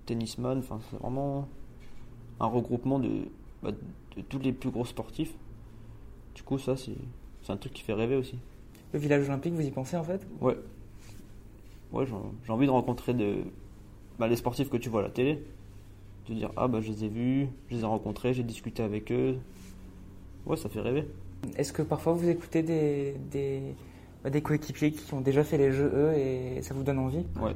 tennisman, 0.06 0.58
enfin, 0.58 0.78
c'est 0.90 0.96
vraiment 0.98 1.48
un 2.40 2.46
regroupement 2.46 2.98
de, 2.98 3.10
bah, 3.62 3.72
de 3.72 4.22
tous 4.22 4.38
les 4.38 4.52
plus 4.52 4.70
gros 4.70 4.84
sportifs. 4.84 5.34
Du 6.34 6.42
coup, 6.42 6.58
ça, 6.58 6.76
c'est 6.76 6.96
c'est 7.42 7.52
un 7.52 7.56
truc 7.56 7.72
qui 7.72 7.82
fait 7.82 7.92
rêver 7.92 8.16
aussi. 8.16 8.38
Le 8.92 8.98
village 8.98 9.28
olympique, 9.28 9.52
vous 9.54 9.66
y 9.66 9.70
pensez 9.70 9.96
en 9.96 10.04
fait? 10.04 10.26
Ouais. 10.40 10.56
Ouais, 11.92 12.04
j'ai 12.06 12.52
envie 12.52 12.66
de 12.66 12.70
rencontrer 12.70 13.14
de, 13.14 13.44
bah, 14.18 14.26
les 14.26 14.36
sportifs 14.36 14.68
que 14.68 14.76
tu 14.76 14.88
vois 14.88 15.00
à 15.00 15.04
la 15.04 15.10
télé. 15.10 15.44
De 16.28 16.34
dire, 16.34 16.50
ah 16.56 16.66
bah 16.66 16.80
je 16.80 16.90
les 16.90 17.04
ai 17.04 17.08
vus, 17.08 17.46
je 17.68 17.76
les 17.76 17.82
ai 17.82 17.84
rencontrés, 17.84 18.34
j'ai 18.34 18.42
discuté 18.42 18.82
avec 18.82 19.12
eux. 19.12 19.38
Ouais, 20.44 20.56
ça 20.56 20.68
fait 20.68 20.80
rêver. 20.80 21.08
Est-ce 21.56 21.72
que 21.72 21.82
parfois 21.82 22.14
vous 22.14 22.28
écoutez 22.28 22.64
des, 22.64 23.14
des, 23.30 23.76
bah, 24.24 24.30
des 24.30 24.42
coéquipiers 24.42 24.90
qui 24.90 25.14
ont 25.14 25.20
déjà 25.20 25.44
fait 25.44 25.56
les 25.56 25.70
Jeux 25.70 25.92
eux 25.94 26.12
et 26.14 26.62
ça 26.62 26.74
vous 26.74 26.82
donne 26.82 26.98
envie? 26.98 27.24
Ouais. 27.40 27.54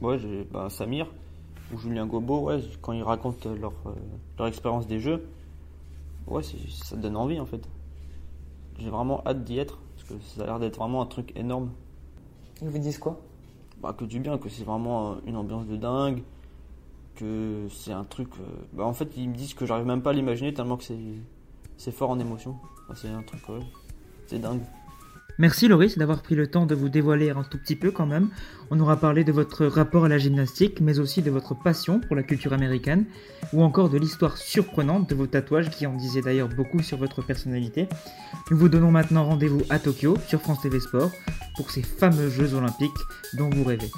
Ouais, 0.00 0.18
j'ai 0.18 0.42
bah, 0.50 0.68
Samir 0.68 1.12
ou 1.72 1.78
Julien 1.78 2.06
Gobot, 2.06 2.40
ouais, 2.40 2.60
quand 2.80 2.92
ils 2.92 3.02
racontent 3.02 3.52
leur, 3.54 3.72
euh, 3.86 3.92
leur 4.38 4.46
expérience 4.46 4.86
des 4.86 5.00
jeux, 5.00 5.26
ouais, 6.26 6.42
ça 6.42 6.96
donne 6.96 7.16
envie 7.16 7.40
en 7.40 7.46
fait. 7.46 7.66
J'ai 8.78 8.90
vraiment 8.90 9.22
hâte 9.26 9.44
d'y 9.44 9.58
être, 9.58 9.78
parce 9.96 10.08
que 10.08 10.14
ça 10.26 10.42
a 10.42 10.46
l'air 10.46 10.58
d'être 10.58 10.78
vraiment 10.78 11.02
un 11.02 11.06
truc 11.06 11.32
énorme. 11.36 11.70
Ils 12.62 12.68
vous 12.68 12.78
disent 12.78 12.98
quoi? 12.98 13.20
Bah, 13.82 13.94
que 13.96 14.04
du 14.04 14.20
bien, 14.20 14.38
que 14.38 14.48
c'est 14.48 14.64
vraiment 14.64 15.12
euh, 15.12 15.14
une 15.26 15.36
ambiance 15.36 15.66
de 15.66 15.76
dingue, 15.76 16.22
que 17.16 17.66
c'est 17.70 17.92
un 17.92 18.04
truc. 18.04 18.28
euh, 18.40 18.44
bah, 18.72 18.84
en 18.84 18.92
fait, 18.92 19.10
ils 19.16 19.28
me 19.28 19.34
disent 19.34 19.54
que 19.54 19.66
j'arrive 19.66 19.86
même 19.86 20.02
pas 20.02 20.10
à 20.10 20.12
l'imaginer 20.12 20.54
tellement 20.54 20.76
que 20.76 20.84
c'est, 20.84 20.98
c'est 21.76 21.92
fort 21.92 22.10
en 22.10 22.18
émotion. 22.18 22.56
C'est 22.94 23.08
un 23.08 23.22
truc, 23.22 23.48
ouais, 23.48 23.60
c'est 24.26 24.38
dingue. 24.38 24.62
Merci 25.38 25.68
Loris 25.68 25.98
d'avoir 25.98 26.22
pris 26.22 26.34
le 26.34 26.46
temps 26.46 26.64
de 26.64 26.74
vous 26.74 26.88
dévoiler 26.88 27.30
un 27.30 27.42
tout 27.42 27.58
petit 27.58 27.76
peu 27.76 27.90
quand 27.90 28.06
même. 28.06 28.28
On 28.70 28.80
aura 28.80 28.96
parlé 28.96 29.22
de 29.22 29.32
votre 29.32 29.66
rapport 29.66 30.06
à 30.06 30.08
la 30.08 30.16
gymnastique, 30.16 30.80
mais 30.80 30.98
aussi 30.98 31.20
de 31.20 31.30
votre 31.30 31.54
passion 31.54 32.00
pour 32.00 32.16
la 32.16 32.22
culture 32.22 32.54
américaine, 32.54 33.04
ou 33.52 33.62
encore 33.62 33.90
de 33.90 33.98
l'histoire 33.98 34.38
surprenante 34.38 35.10
de 35.10 35.14
vos 35.14 35.26
tatouages 35.26 35.70
qui 35.70 35.86
en 35.86 35.94
disaient 35.94 36.22
d'ailleurs 36.22 36.48
beaucoup 36.48 36.82
sur 36.82 36.96
votre 36.96 37.22
personnalité. 37.22 37.86
Nous 38.50 38.56
vous 38.56 38.70
donnons 38.70 38.90
maintenant 38.90 39.24
rendez-vous 39.24 39.62
à 39.68 39.78
Tokyo 39.78 40.16
sur 40.26 40.40
France 40.40 40.62
TV 40.62 40.80
Sport 40.80 41.10
pour 41.56 41.70
ces 41.70 41.82
fameux 41.82 42.30
Jeux 42.30 42.54
olympiques 42.54 42.90
dont 43.34 43.50
vous 43.50 43.64
rêvez. 43.64 43.90